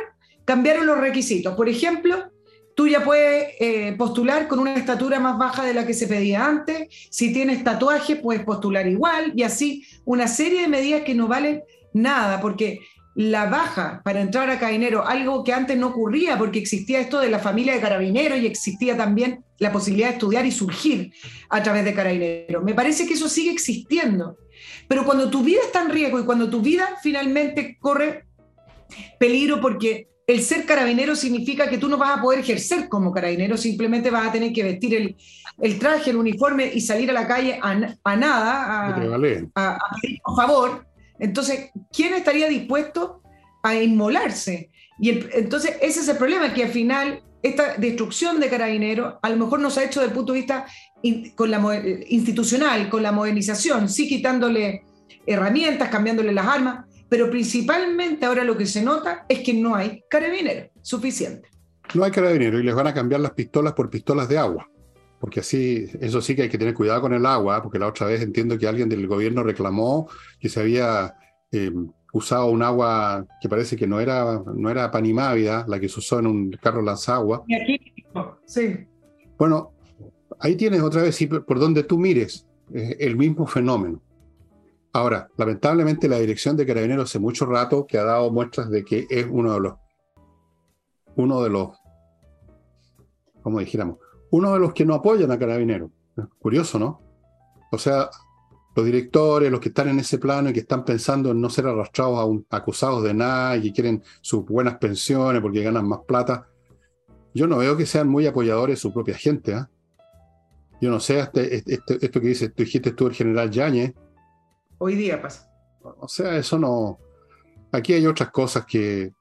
[0.47, 1.55] cambiaron los requisitos.
[1.55, 2.31] Por ejemplo,
[2.73, 6.45] tú ya puedes eh, postular con una estatura más baja de la que se pedía
[6.45, 6.87] antes.
[7.11, 11.63] Si tienes tatuaje, puedes postular igual y así una serie de medidas que no valen
[11.91, 12.79] nada, porque
[13.17, 17.31] la baja para entrar a Carabinero, algo que antes no ocurría porque existía esto de
[17.31, 21.11] la familia de Carabineros y existía también la posibilidad de estudiar y surgir
[21.49, 22.63] a través de Carabineros.
[22.63, 24.37] Me parece que eso sigue existiendo.
[24.87, 28.25] Pero cuando tu vida está en riesgo y cuando tu vida finalmente corre
[29.19, 33.57] peligro porque el ser carabinero significa que tú no vas a poder ejercer como carabinero,
[33.57, 35.15] simplemente vas a tener que vestir
[35.57, 40.86] el, traje, el uniforme y salir a la calle a, nada, a, pedir por favor.
[41.19, 43.21] Entonces, ¿quién estaría dispuesto
[43.63, 44.69] a inmolarse?
[44.99, 49.37] Y entonces ese es el problema, que al final esta destrucción de carabineros a lo
[49.37, 50.65] mejor nos ha hecho desde el punto de vista
[51.35, 54.83] con la, institucional, con la modernización, sí quitándole
[55.25, 60.03] herramientas, cambiándole las armas, pero principalmente ahora lo que se nota es que no hay
[60.09, 61.49] carabineros suficiente.
[61.93, 64.67] No hay carabineros y les van a cambiar las pistolas por pistolas de agua.
[65.19, 68.07] Porque así, eso sí que hay que tener cuidado con el agua, porque la otra
[68.07, 70.07] vez entiendo que alguien del gobierno reclamó
[70.39, 71.15] que se había
[71.51, 71.71] eh,
[72.13, 76.19] usado un agua que parece que no era, no era panimávida, la que se usó
[76.19, 77.43] en un carro lanzagua.
[77.47, 77.93] Y aquí,
[78.45, 78.87] sí.
[79.37, 79.73] Bueno,
[80.39, 84.01] ahí tienes otra vez, por donde tú mires, eh, el mismo fenómeno.
[84.93, 89.05] Ahora, lamentablemente la dirección de Carabineros hace mucho rato que ha dado muestras de que
[89.09, 89.73] es uno de los,
[91.15, 91.77] uno de los,
[93.41, 93.97] como dijéramos,
[94.31, 95.91] uno de los que no apoyan a Carabineros.
[96.39, 97.01] Curioso, ¿no?
[97.71, 98.09] O sea,
[98.75, 101.67] los directores, los que están en ese plano y que están pensando en no ser
[101.67, 105.99] arrastrados a un, acusados de nada y que quieren sus buenas pensiones porque ganan más
[106.07, 106.47] plata,
[107.33, 109.53] yo no veo que sean muy apoyadores de su propia gente.
[109.53, 109.69] ¿ah?
[110.81, 113.93] Yo no sé, este, este, este, esto que dices, tú dijiste tú, el general Yañez,
[114.79, 115.49] Hoy día pasa.
[115.81, 116.99] O sea, eso no.
[117.71, 119.13] Aquí hay otras cosas que.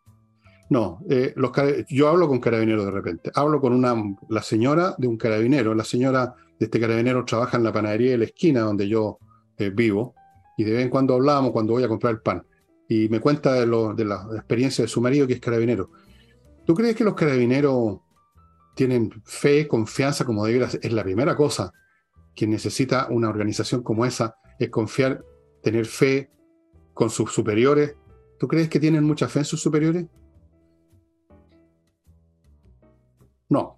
[0.68, 1.34] No, eh,
[1.88, 3.30] yo hablo con carabineros de repente.
[3.34, 3.94] Hablo con una,
[4.28, 5.74] la señora de un carabinero.
[5.74, 9.18] La señora de este carabinero trabaja en la panadería de la esquina donde yo
[9.58, 10.14] eh, vivo.
[10.56, 12.44] Y de vez en cuando hablamos cuando voy a comprar el pan.
[12.88, 15.90] Y me cuenta de, lo, de la experiencia de su marido que es carabinero.
[16.64, 18.00] ¿Tú crees que los carabineros
[18.74, 21.72] tienen fe, confianza como debiera Es la primera cosa
[22.34, 25.24] que necesita una organización como esa, es confiar
[25.62, 26.30] tener fe
[26.92, 27.96] con sus superiores.
[28.38, 30.06] ¿Tú crees que tienen mucha fe en sus superiores?
[33.48, 33.76] No,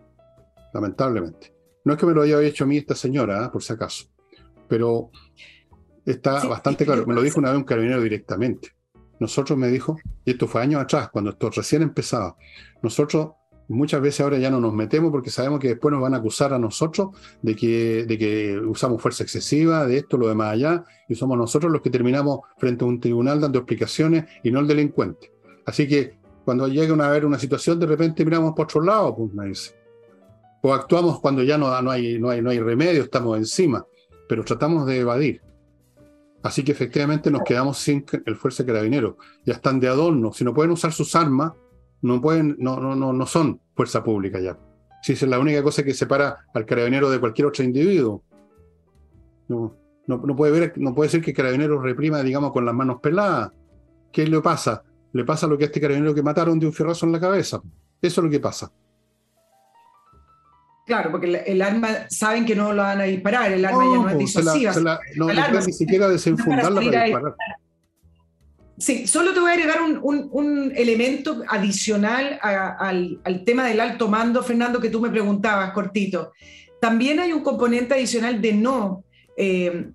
[0.72, 1.54] lamentablemente.
[1.84, 3.48] No es que me lo haya hecho a mí esta señora, ¿eh?
[3.50, 4.06] por si acaso,
[4.68, 5.10] pero
[6.04, 7.06] está bastante claro.
[7.06, 8.70] Me lo dijo una vez un carabinero directamente.
[9.20, 12.36] Nosotros me dijo, y esto fue años atrás, cuando esto recién empezaba,
[12.82, 13.32] nosotros
[13.68, 16.54] muchas veces ahora ya no nos metemos porque sabemos que después nos van a acusar
[16.54, 21.14] a nosotros de que, de que usamos fuerza excesiva, de esto, lo demás allá, y
[21.14, 25.32] somos nosotros los que terminamos frente a un tribunal dando explicaciones y no el delincuente.
[25.66, 26.18] Así que
[26.48, 29.74] cuando llega a haber una situación, de repente miramos por otro lado, pues me dice.
[30.62, 33.84] O actuamos cuando ya no, no, hay, no, hay, no hay remedio, estamos encima,
[34.30, 35.42] pero tratamos de evadir.
[36.42, 39.18] Así que efectivamente nos quedamos sin el fuerza carabinero.
[39.44, 40.32] Ya están de adorno.
[40.32, 41.52] Si no pueden usar sus armas,
[42.00, 44.58] no pueden, no, no, no, no son fuerza pública ya.
[45.02, 48.22] Si es la única cosa que separa al carabinero de cualquier otro individuo.
[49.48, 49.76] No,
[50.06, 53.52] no, puede ver, no puede ser que el carabinero reprima, digamos, con las manos peladas.
[54.10, 54.82] ¿Qué le pasa?
[55.18, 57.60] Le pasa lo que a este carabinero que mataron de un fierrazo en la cabeza.
[58.00, 58.70] Eso es lo que pasa.
[60.86, 64.08] Claro, porque el, arma saben que no lo van a disparar, el arma ya no
[64.10, 64.72] es disuasiva.
[65.16, 67.34] no, no ni siquiera desenfundarla para disparar.
[68.78, 74.80] Sí, solo te voy a agregar un, elemento adicional al, tema del alto mando, Fernando,
[74.80, 76.30] que tú me preguntabas, cortito.
[76.80, 79.02] También hay un componente adicional de no
[79.36, 79.90] eh,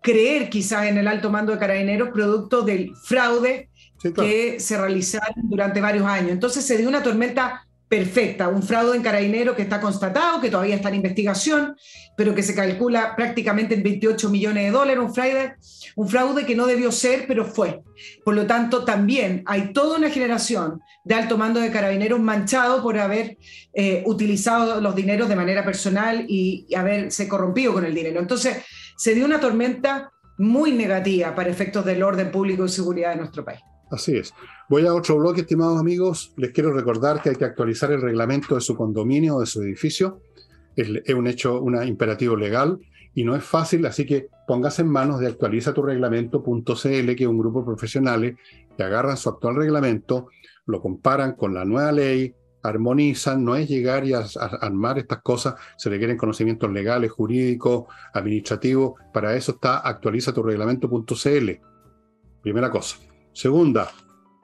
[0.00, 3.68] creer quizás en el alto mando de carabineros producto del fraude
[4.14, 6.32] que se realizaron durante varios años.
[6.32, 10.76] Entonces se dio una tormenta perfecta, un fraude en carabinero que está constatado, que todavía
[10.76, 11.76] está en investigación,
[12.16, 15.56] pero que se calcula prácticamente en 28 millones de dólares, un fraude,
[15.96, 17.82] un fraude que no debió ser, pero fue.
[18.24, 22.98] Por lo tanto, también hay toda una generación de alto mando de carabineros manchado por
[22.98, 23.36] haber
[23.74, 28.20] eh, utilizado los dineros de manera personal y, y haberse corrompido con el dinero.
[28.20, 28.56] Entonces,
[28.96, 33.44] se dio una tormenta muy negativa para efectos del orden público y seguridad de nuestro
[33.44, 33.60] país.
[33.92, 34.32] Así es.
[34.70, 36.32] Voy a otro bloque, estimados amigos.
[36.38, 39.60] Les quiero recordar que hay que actualizar el reglamento de su condominio o de su
[39.62, 40.22] edificio.
[40.74, 42.78] Es, un hecho, un imperativo legal
[43.14, 47.60] y no es fácil, así que póngase en manos de actualizatureglamento.cl, que es un grupo
[47.60, 48.36] de profesionales
[48.74, 50.28] que agarran su actual reglamento,
[50.64, 55.90] lo comparan con la nueva ley, armonizan, no es llegar y armar estas cosas, se
[55.90, 57.84] requieren conocimientos legales, jurídicos,
[58.14, 61.50] administrativos, para eso está actualizatureglamento.cl.
[62.40, 62.96] Primera cosa.
[63.32, 63.90] Segunda,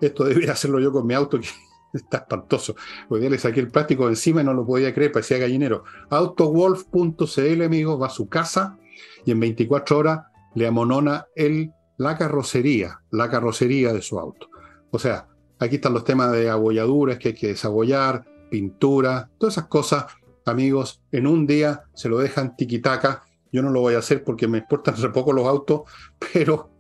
[0.00, 1.48] esto debería hacerlo yo con mi auto, que
[1.92, 2.76] Está espantoso.
[3.08, 5.84] Hoy día le saqué el plástico de encima y no lo podía creer, parecía gallinero.
[6.10, 8.78] Autowolf.cl, amigos, va a su casa
[9.24, 10.20] y en 24 horas
[10.54, 14.48] le amonona el, la carrocería, la carrocería de su auto.
[14.90, 15.28] O sea,
[15.58, 20.06] aquí están los temas de abolladuras que hay que desabollar, pintura, todas esas cosas,
[20.44, 23.22] amigos, en un día se lo dejan tiquitaca.
[23.50, 25.82] Yo no lo voy a hacer porque me importan re poco los autos,
[26.32, 26.70] pero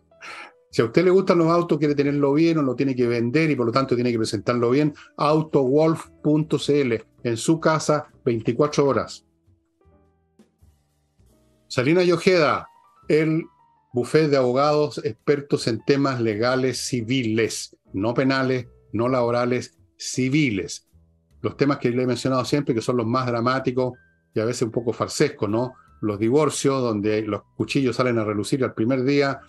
[0.70, 3.50] si a usted le gustan los autos, quiere tenerlo bien o lo tiene que vender
[3.50, 9.24] y por lo tanto tiene que presentarlo bien, autowolf.cl en su casa 24 horas.
[11.68, 12.68] Salina Yojeda,
[13.08, 13.44] el
[13.92, 20.86] bufete de abogados expertos en temas legales civiles, no penales, no laborales, civiles.
[21.40, 23.92] Los temas que le he mencionado siempre, que son los más dramáticos
[24.34, 25.74] y a veces un poco farsescos, ¿no?
[26.00, 29.40] Los divorcios, donde los cuchillos salen a relucir al primer día,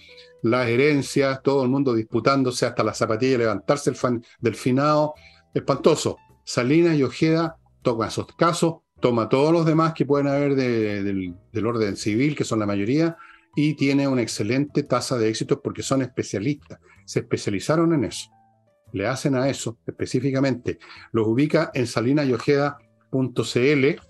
[0.42, 5.14] las herencias, todo el mundo disputándose hasta la zapatilla y levantarse el fan del finado.
[5.54, 6.18] Espantoso.
[6.44, 11.96] Salinas y Ojeda toma esos casos, toma todos los demás que pueden haber del, orden
[11.96, 13.18] civil, que son la mayoría,
[13.56, 16.80] y tiene una excelente tasa de éxito porque son especialistas.
[17.06, 18.30] Se especializaron en eso.
[18.94, 20.80] Le hacen a eso específicamente.
[21.12, 24.09] Los ubica en salinayojeda.cl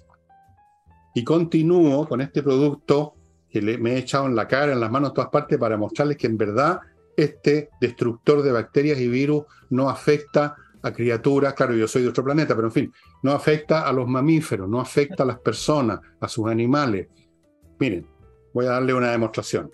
[1.14, 3.16] y continúo con este producto
[3.50, 6.18] que me he echado en la cara, en las manos, en todas partes, para mostrarles
[6.18, 6.80] que en verdad
[7.18, 12.24] este destructor de bacterias y virus no afecta a criaturas, claro, yo soy de otro
[12.24, 12.94] planeta, pero en fin,
[13.24, 17.08] no afecta a los mamíferos, no afecta a las personas, a sus animales.
[17.80, 18.08] Miren,
[18.54, 19.70] voy a darle una demostración.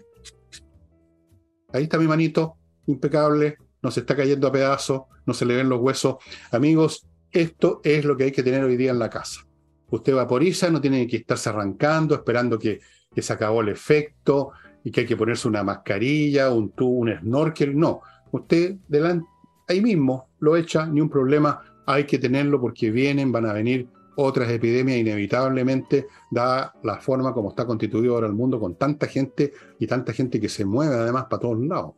[1.74, 2.58] Ahí está mi manito,
[2.88, 6.16] impecable, no se está cayendo a pedazos, no se le ven los huesos.
[6.52, 9.45] Amigos, esto es lo que hay que tener hoy día en la casa.
[9.90, 12.80] Usted vaporiza, no tiene que estarse arrancando, esperando que
[13.16, 14.52] se acabó el efecto
[14.84, 17.78] y que hay que ponerse una mascarilla, un tubo, un snorkel.
[17.78, 19.28] No, usted delante,
[19.68, 23.88] ahí mismo lo echa, ni un problema, hay que tenerlo porque vienen, van a venir
[24.18, 29.54] otras epidemias inevitablemente, da la forma como está constituido ahora el mundo con tanta gente
[29.80, 31.94] y tanta gente que se mueve además para todos lados.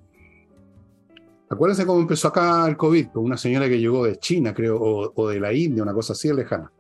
[1.50, 5.30] Acuérdense cómo empezó acá el COVID, con una señora que llegó de China, creo, o
[5.30, 6.72] de la India, una cosa así lejana.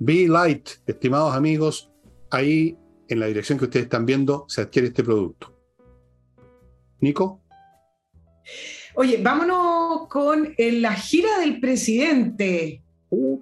[0.00, 1.90] Be Light, estimados amigos,
[2.30, 2.76] ahí
[3.08, 5.54] en la dirección que ustedes están viendo se adquiere este producto.
[7.00, 7.40] Nico.
[8.94, 12.82] Oye, vámonos con la gira del presidente.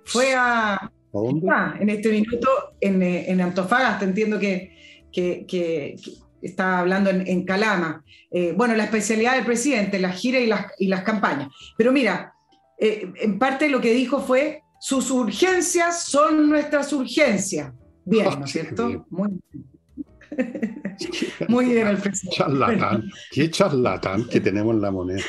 [0.04, 0.90] Fue a...
[1.12, 1.46] dónde?
[1.80, 2.48] en este minuto
[2.80, 4.72] en, Antofagasta, entiendo que,
[5.12, 5.96] que,
[6.40, 8.04] está hablando en, Calama.
[8.30, 11.48] Eh, bueno, la especialidad del presidente, la gira y las, y las campañas.
[11.76, 12.34] Pero mira,
[12.78, 17.72] eh, en parte lo que dijo fue, sus urgencias son nuestras urgencias.
[18.04, 19.06] Bien, ¿no es cierto?
[19.10, 19.66] Muy bien.
[21.48, 22.16] Muy bien, Alfredo.
[22.30, 25.22] Charlatán, qué charlatán que tenemos en la moneda.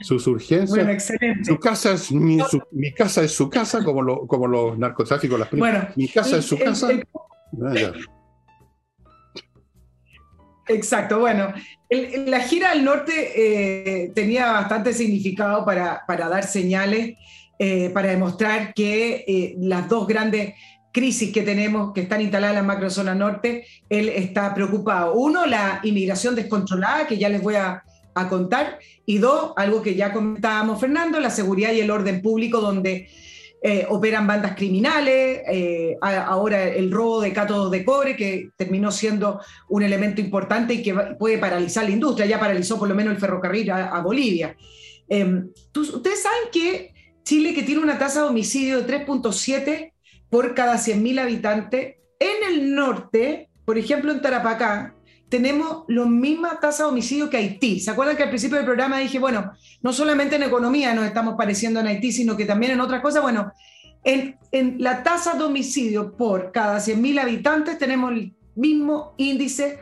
[0.00, 0.70] Sus urgencias.
[0.70, 1.44] Bueno, excelente.
[1.44, 2.38] Su casa es mi,
[2.94, 6.90] casa es su casa, como, como los narcotráficos, las Bueno, mi casa es su casa.
[7.64, 7.92] Ah,
[10.68, 11.52] Exacto, bueno,
[11.88, 17.18] la gira al norte eh, tenía bastante significado para, para dar señales,
[17.62, 20.54] eh, para demostrar que eh, las dos grandes
[20.92, 25.12] crisis que tenemos, que están instaladas en la macrozona norte, él está preocupado.
[25.12, 27.84] Uno, la inmigración descontrolada, que ya les voy a,
[28.30, 33.08] contar, y dos, algo que ya comentábamos, Fernando, la seguridad y el orden público, donde
[33.62, 35.42] eh, operan bandas criminales,
[36.00, 39.38] ahora el robo de cátodos de cobre, que terminó siendo
[39.68, 43.20] un elemento importante y que puede paralizar la industria, ya paralizó por lo menos el
[43.20, 44.56] ferrocarril a, Bolivia.
[45.08, 46.89] Em, ustedes saben que
[47.24, 49.92] Chile, que tiene una tasa de homicidio de 3.7,
[50.30, 51.96] por cada 100.000 habitantes.
[52.18, 54.94] En el norte, por ejemplo en Tarapacá,
[55.28, 57.80] tenemos la misma tasa de homicidio que Haití.
[57.80, 61.34] ¿Se acuerdan que al principio del programa dije, bueno, no solamente en economía nos estamos
[61.36, 63.22] pareciendo en Haití, sino que también en otras cosas?
[63.22, 63.52] Bueno,
[64.04, 64.36] en,
[64.78, 69.80] la tasa de homicidio por cada 100.000 habitantes tenemos el mismo índice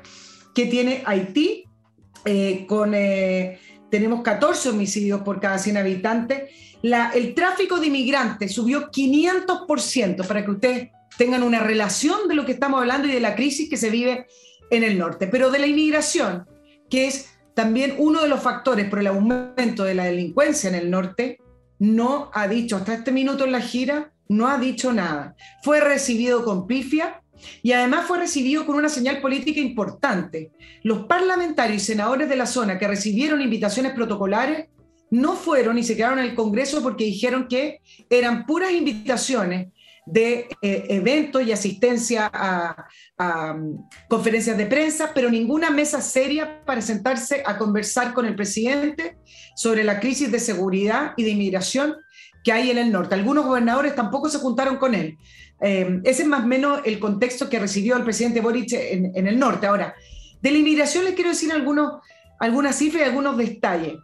[0.55, 1.65] que tiene Haití,
[2.25, 3.59] eh, con, eh,
[3.91, 6.51] tenemos 14 homicidios por cada 100 habitantes
[6.83, 12.53] el tráfico de inmigrantes subió 500% para que ustedes tengan una relación de lo que
[12.53, 14.27] estamos hablando y de la crisis que se vive
[14.71, 15.27] en el norte.
[15.27, 16.47] Pero de la inmigración,
[16.89, 20.91] que es también uno de los factores por el aumento de la delincuencia en el
[20.91, 21.39] norte,
[21.81, 25.35] no ha dicho hasta este minuto en la gira, no ha dicho nada.
[25.63, 27.23] Fue recibido con pifia
[27.63, 30.51] y además fue recibido con una señal política importante.
[30.83, 34.69] Los parlamentarios y senadores de la zona que recibieron invitaciones protocolares
[35.11, 37.81] no fueron y se quedaron en el Congreso porque dijeron que
[38.11, 39.69] eran puras invitaciones
[40.11, 42.87] de eh, eventos y asistencia a,
[43.55, 49.19] um, conferencias de prensa, pero ninguna mesa seria para sentarse a conversar con el presidente
[49.55, 51.97] sobre la crisis de seguridad y de inmigración
[52.43, 53.15] que hay en el norte.
[53.15, 55.19] Algunos gobernadores tampoco se juntaron con él.
[55.61, 59.39] Eh, ese es más o menos el contexto que recibió el presidente Boric en, el
[59.39, 59.67] norte.
[59.67, 59.95] Ahora,
[60.41, 62.01] de la inmigración les quiero decir algunos,
[62.39, 63.95] algunas cifras y algunos detalles.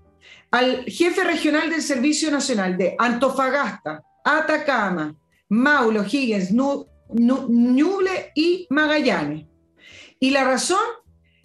[0.51, 5.13] al jefe regional del Servicio Nacional de Antofagasta, Atacama,
[5.49, 9.47] Maulo, Higgins, Ñuble y Magallanes.
[10.21, 10.79] Y la razón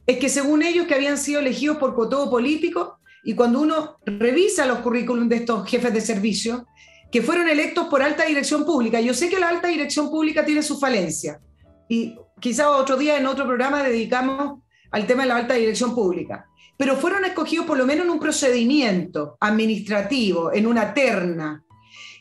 [0.07, 4.67] es que según ellos que habían sido elegidos por cotodo político, y cuando uno revisa
[4.67, 6.69] los currículums de estos jefes de servicio,
[7.11, 10.63] que fueron electos por alta dirección pública, yo sé que la alta dirección pública tiene
[10.63, 11.41] su falencia,
[11.89, 14.61] y quizá otro día en otro programa dedicamos
[14.93, 16.47] al tema de la alta dirección pública
[16.77, 21.65] pero fueron escogidos por lo menos en un procedimiento administrativo, en una terna.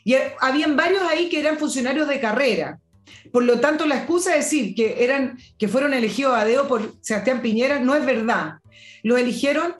[0.04, 2.78] Y habían varios ahí que eran funcionarios de carrera.
[3.32, 6.94] Por lo tanto, la excusa de decir que, eran, que fueron elegidos a dedo por
[7.00, 8.58] Sebastián Piñera no es verdad.
[9.02, 9.76] Los eligieron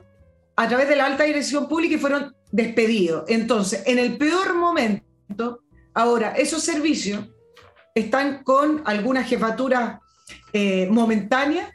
[0.55, 3.25] a través de la alta dirección pública y fueron despedidos.
[3.27, 5.63] Entonces, en el peor momento,
[5.93, 7.25] ahora esos servicios
[7.93, 10.01] están con alguna jefatura
[10.53, 11.73] eh, momentánea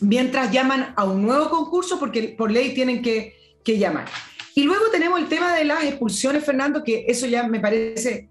[0.00, 4.06] mientras llaman a un nuevo concurso porque por ley tienen que, llamar.
[4.54, 8.28] Y luego tenemos el tema de las expulsiones, Fernando, que eso ya me parece,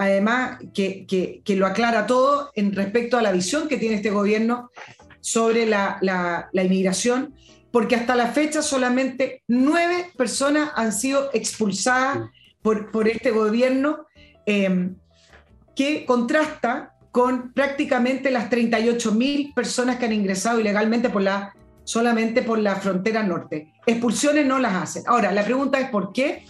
[0.00, 4.70] además, que, que, lo aclara todo en respecto a la visión que tiene este gobierno
[5.20, 7.34] sobre la, la, inmigración,
[7.70, 12.30] porque hasta la fecha solamente nueve personas han sido expulsadas
[12.62, 14.06] por, por este gobierno,
[14.46, 14.90] eh,
[15.76, 21.10] que contrasta con prácticamente las 38.000 personas que han ingresado ilegalmente
[21.84, 23.72] solamente por la frontera norte.
[23.84, 25.02] Expulsiones no las hacen.
[25.06, 26.44] Ahora, la pregunta es ¿por qué?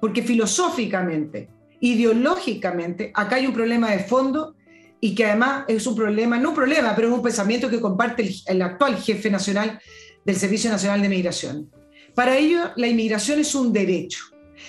[0.00, 1.48] Porque filosóficamente,
[1.84, 4.56] ideológicamente, acá hay un problema de fondo
[5.00, 8.32] y que además es un problema, no un problema, pero es un pensamiento que comparte
[8.46, 9.78] el, actual jefe nacional
[10.24, 11.70] del Servicio Nacional de Migración.
[12.14, 14.24] Para ello, la inmigración es un derecho.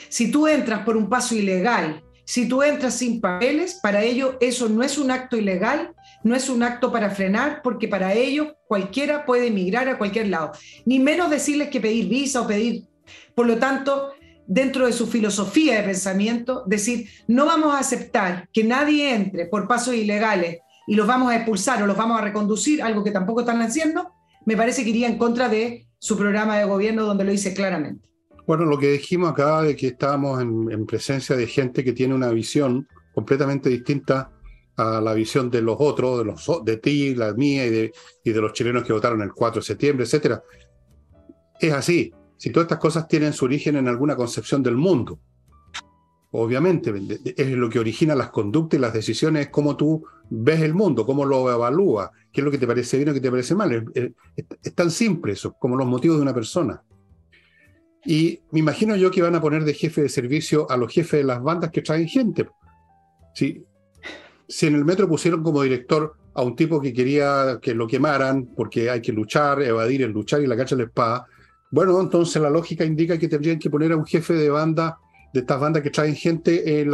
[0.10, 4.68] Si tú entras por un paso ilegal si tú entras sin papeles, para ello eso
[4.68, 5.94] no es un acto ilegal,
[6.24, 10.52] no es un acto para frenar, porque para ello cualquiera puede emigrar a cualquier lado.
[10.86, 12.86] Ni menos decirles que pedir visa o pedir.
[13.36, 14.15] Por lo tanto,
[14.48, 19.68] dentro de su filosofía de pensamiento, decir, no vamos a aceptar que nadie entre por
[19.68, 23.42] pasos ilegales y los vamos a expulsar o los vamos a reconducir, algo que tampoco
[23.42, 24.12] están haciendo,
[24.46, 28.08] me parece que iría en contra de su programa de gobierno donde lo dice claramente.
[28.46, 32.30] Bueno, lo que dijimos acá de que estábamos en, presencia de gente que tiene una
[32.30, 34.32] visión completamente distinta
[34.78, 37.94] a la visión de los otros, de, los, de ti, la mía y de,
[38.24, 40.44] y de los chilenos que votaron el 4 de septiembre, etcétera.
[41.60, 42.14] Es así.
[42.38, 45.20] Si todas estas cosas tienen su origen en alguna concepción del mundo,
[46.32, 46.94] obviamente
[47.36, 51.06] es lo que origina las conductas y las decisiones, es cómo tú ves el mundo,
[51.06, 53.86] cómo lo evalúas, qué es lo que te parece bien o qué te parece mal.
[54.36, 56.84] es tan simple eso, como los motivos de una persona.
[58.06, 61.22] Y me imagino yo que van a poner de jefe de servicio a los jefes
[61.22, 62.48] de las bandas que traen gente.
[63.34, 63.64] Si,
[64.48, 68.46] si en el metro pusieron como director a un tipo que quería que lo quemaran
[68.56, 71.26] porque hay que luchar, evadir el luchar y la cacha de espada,
[71.76, 74.98] bueno, entonces la lógica indica que tendrían que poner a un jefe de banda,
[75.34, 76.88] de estas bandas que traen gente,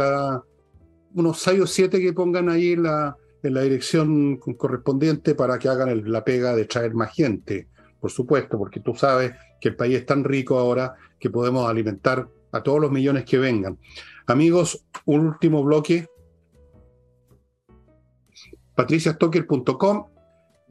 [1.14, 6.10] unos 6 o 7 que pongan ahí la, en la dirección correspondiente para que hagan
[6.10, 7.68] la pega de traer más gente,
[8.00, 9.30] por supuesto, porque tú sabes
[9.60, 13.38] que el país es tan rico ahora que podemos alimentar a todos los millones que
[13.38, 13.78] vengan.
[14.26, 16.08] Amigos, un último bloque.
[18.74, 20.06] patriciastocker.com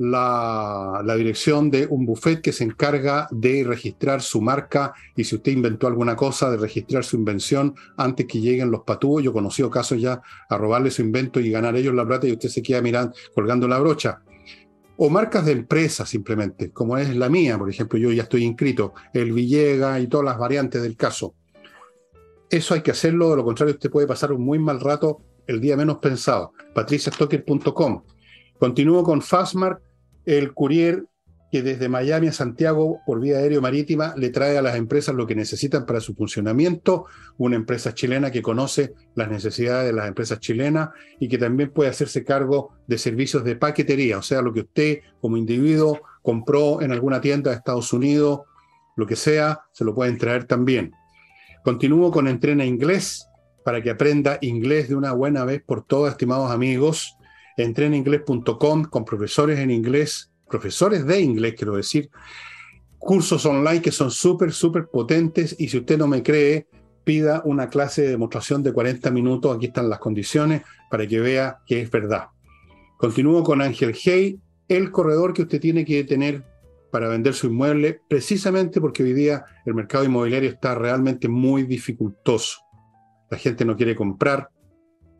[0.02, 5.52] la, dirección de un buffet que se encarga de registrar su marca y si usted
[5.52, 9.22] inventó alguna cosa, de registrar su invención antes que lleguen los patúos.
[9.22, 12.32] Yo he conocido casos ya a robarle su invento y ganar ellos la plata y
[12.32, 14.22] usted se queda mirando, colgando la brocha.
[14.97, 18.93] O marcas de empresas simplemente, como es la mía, por ejemplo, yo ya estoy inscrito,
[19.14, 21.36] el Villega y todas las variantes del caso.
[22.49, 25.62] Eso hay que hacerlo, de lo contrario usted puede pasar un muy mal rato el
[25.62, 26.54] día menos pensado.
[26.74, 28.04] patriciastocker.com.
[28.60, 29.82] Continúo con Fastmark,
[30.26, 31.05] el courier
[31.51, 35.28] que desde Miami a Santiago por vía aéreo marítima le trae a las empresas lo
[35.28, 37.05] que necesitan para su funcionamiento,
[37.38, 41.89] una empresa chilena que conoce las necesidades de las empresas chilenas y que también puede
[41.89, 46.93] hacerse cargo de servicios de paquetería, o sea, lo que usted como individuo compró en
[46.93, 48.41] alguna tienda de Estados Unidos,
[48.95, 50.93] lo que sea, se lo pueden traer también.
[51.65, 53.28] Continúo con Entrena Inglés
[53.65, 57.17] para que aprenda inglés de una buena vez por todas, estimados amigos
[57.58, 62.10] entreninglés.com con profesores en inglés, profesores de inglés, quiero decir,
[62.97, 66.68] cursos online que son súper, súper potentes y si usted no me cree,
[67.04, 71.60] pida una clase de demostración de 40 minutos, aquí están las condiciones para que vea
[71.66, 72.28] que es verdad.
[72.97, 76.43] Continúo con Ángel Hey, el corredor que usted tiene que tener
[76.91, 82.60] para vender su inmueble, precisamente porque hoy día el mercado inmobiliario está realmente muy dificultoso.
[83.30, 84.49] La gente no quiere comprar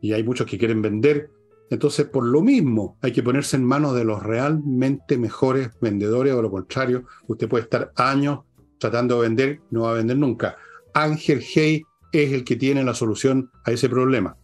[0.00, 1.30] y hay muchos que quieren vender,
[1.70, 6.42] entonces, por lo mismo, hay que ponerse en manos de los realmente mejores vendedores, o
[6.42, 8.40] lo contrario, usted puede estar años
[8.78, 10.56] tratando de vender, no va a vender nunca.
[10.92, 11.82] Ángel Hey
[12.12, 14.36] es el que tiene la solución a ese problema.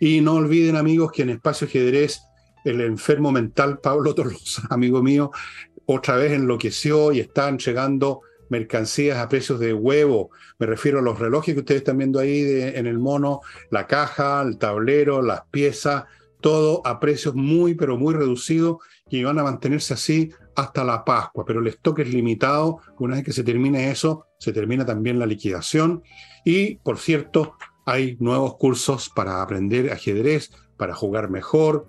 [0.00, 2.20] Y no olviden, amigos, que en Espacio Ajedrez,
[2.64, 5.30] el enfermo mental Pablo Tolosa, amigo mío,
[5.86, 10.30] otra vez enloqueció y está entregando mercancías a precios de huevo.
[10.58, 12.42] Me refiero a los relojes que ustedes están viendo ahí
[12.74, 13.40] en el mono,
[13.70, 16.04] la caja, el tablero, las piezas,
[16.40, 18.78] todo a precios muy, pero muy reducidos
[19.10, 22.78] y van a mantenerse así hasta la Pascua, pero el stock es limitado.
[22.98, 26.02] Una vez que se termine eso, se termina también la liquidación.
[26.44, 31.86] Y, por cierto, hay nuevos cursos para aprender ajedrez, para jugar mejor,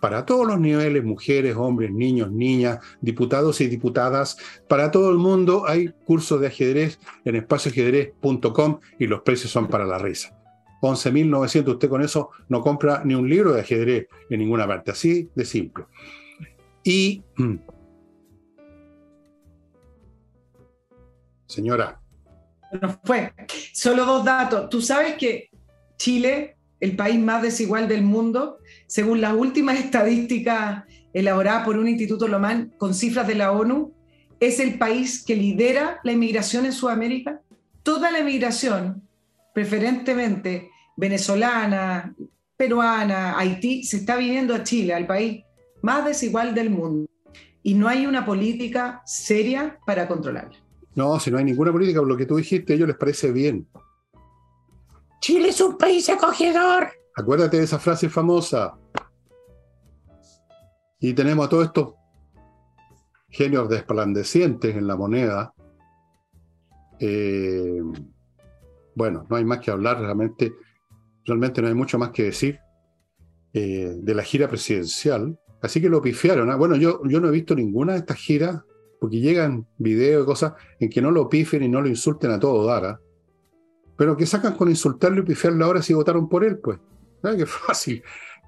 [0.00, 4.36] para todos los niveles, mujeres, hombres, niños, niñas, diputados y diputadas,
[4.68, 9.84] para todo el mundo hay cursos de ajedrez en espacioajedrez.com y los precios son para
[9.84, 10.39] la risa.
[10.80, 15.28] 11.900, usted con eso no compra ni un libro de ajedrez en ninguna parte, así
[15.34, 15.84] de simple.
[16.82, 17.22] Y,
[21.46, 22.00] señora.
[22.80, 23.32] No fue.
[23.72, 24.68] Solo dos datos.
[24.70, 25.50] Tú sabes que
[25.96, 32.28] Chile, el país más desigual del mundo, según las últimas estadísticas elaboradas por un instituto
[32.28, 33.92] Lomán con cifras de la ONU,
[34.38, 37.42] es el país que lidera la inmigración en Sudamérica.
[37.82, 39.02] Toda la inmigración
[39.52, 40.69] preferentemente
[41.00, 42.14] venezolana,
[42.56, 45.42] peruana, Haití, se está viniendo a Chile, al país
[45.80, 47.08] más desigual del mundo.
[47.62, 50.58] Y no hay una política seria para controlarla.
[50.94, 53.32] No, si no hay ninguna política, por lo que tú dijiste, a ellos les parece
[53.32, 53.66] bien.
[55.20, 56.90] Chile es un país acogedor.
[57.16, 58.76] Acuérdate de esa frase famosa.
[60.98, 61.94] Y tenemos a todos estos
[63.30, 65.54] genios desplandecientes en la moneda.
[66.98, 67.80] Eh,
[68.94, 70.52] bueno, no hay más que hablar, realmente,
[71.24, 72.58] realmente no hay mucho más que decir
[73.52, 75.38] eh, de la gira presidencial.
[75.62, 76.50] Así que lo pifiaron.
[76.50, 76.56] ¿ah?
[76.56, 78.62] Bueno, yo, yo no he visto ninguna de estas giras,
[79.00, 82.38] porque llegan videos y cosas en que no lo pifien y no lo insulten a
[82.38, 82.84] todo dar.
[82.84, 83.00] ¿ah?
[83.96, 86.78] Pero que sacan con insultarlo y pifiarlo ahora si votaron por él, pues.
[87.22, 88.02] ¿Sabes qué fácil?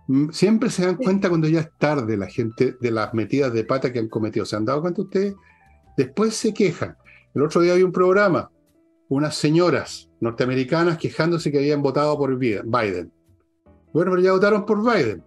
[0.09, 3.65] Mm, siempre se dan cuenta cuando ya es tarde la gente de las metidas de
[3.65, 4.47] pata que han cometido.
[4.47, 5.35] ¿Se han dado cuenta ustedes?
[5.97, 6.97] Después se quejan.
[7.35, 8.51] El otro día había un programa
[9.13, 13.13] unas señoras norteamericanas quejándose que habían votado por Biden.
[13.93, 15.23] Bueno, pero ya votaron por Biden.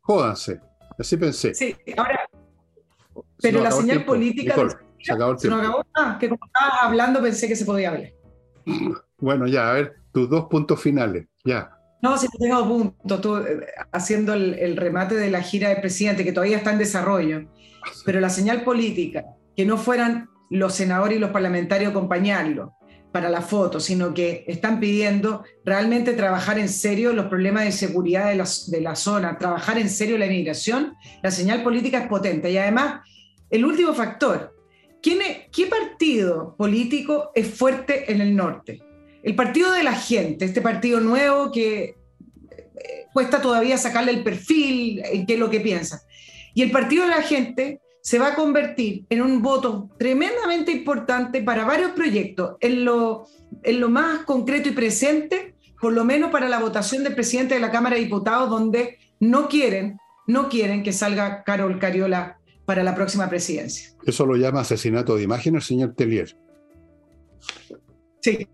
[0.00, 0.60] Jódanse.
[0.98, 1.54] Así pensé.
[1.54, 2.20] Sí, ahora.
[3.40, 4.56] Pero la señal política.
[5.00, 5.56] se acabó el tiempo.
[5.56, 5.86] Se acabó.
[5.94, 8.12] Ah, que como estabas hablando pensé que se podía hablar.
[9.18, 11.28] Bueno, ya, a ver, tus dos puntos finales.
[11.44, 11.78] Ya.
[12.02, 15.80] No, si no tengo punto, tú eh, haciendo el, el, remate de la gira del
[15.80, 17.44] presidente, que todavía está en desarrollo,
[18.04, 22.74] pero la señal política, que no fueran los senadores y los parlamentarios acompañarlo,
[23.12, 28.30] para la foto, sino que están pidiendo realmente trabajar en serio los problemas de seguridad
[28.30, 32.50] de la, zona, trabajar en serio la inmigración, la señal política es potente.
[32.50, 33.02] Y además,
[33.50, 34.56] el último factor,
[35.02, 35.20] ¿quién
[35.52, 38.82] ¿qué partido político es fuerte en el norte?
[39.22, 41.96] El partido de la gente, este partido nuevo que eh,
[43.12, 46.02] cuesta todavía sacarle el perfil, qué es lo que piensa.
[46.54, 51.40] Y el partido de la gente se va a convertir en un voto tremendamente importante
[51.40, 53.28] para varios proyectos, en lo,
[53.62, 57.60] en lo más concreto y presente, por lo menos para la votación del presidente de
[57.60, 62.94] la Cámara de Diputados, donde no quieren, no quieren que salga Carol Cariola para la
[62.94, 63.90] próxima presidencia.
[64.04, 66.36] Eso lo llama asesinato de imagen el señor Tellier.
[68.20, 68.48] Sí.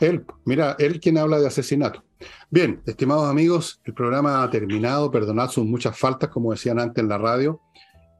[0.00, 2.04] Él, mira, él quien habla de asesinato.
[2.50, 5.10] Bien, estimados amigos, el programa ha terminado.
[5.10, 7.60] Perdonad sus muchas faltas, como decían antes en la radio.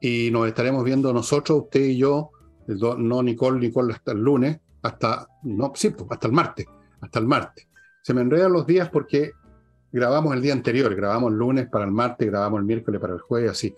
[0.00, 2.30] Y nos estaremos viendo nosotros, usted y yo,
[2.98, 6.66] no Nicole, Nicole hasta el lunes, hasta, no, sí, pues, hasta el martes,
[7.00, 7.68] hasta el martes.
[8.02, 9.32] Se me enredan los días porque
[9.92, 13.20] grabamos el día anterior, grabamos el lunes para el martes, grabamos el miércoles para el
[13.20, 13.74] jueves, así.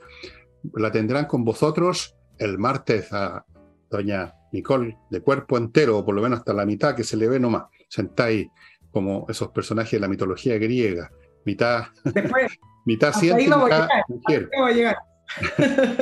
[0.74, 3.44] La tendrán con vosotros el martes a
[3.90, 7.28] doña Nicole de cuerpo entero, o por lo menos hasta la mitad que se le
[7.28, 8.48] ve nomás sentáis
[8.90, 11.10] como esos personajes de la mitología griega,
[11.44, 11.84] mitad,
[12.86, 13.88] mitad siente, mitad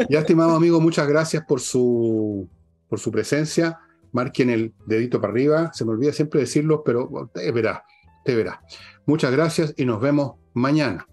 [0.09, 2.49] ya, estimado amigo, muchas gracias por su,
[2.89, 3.79] por su presencia.
[4.13, 5.71] Marquen el dedito para arriba.
[5.73, 7.85] Se me olvida siempre decirlo, pero usted verá,
[8.19, 8.61] usted verá.
[9.07, 11.07] Muchas gracias y nos vemos mañana.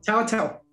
[0.00, 0.63] Chao, chao.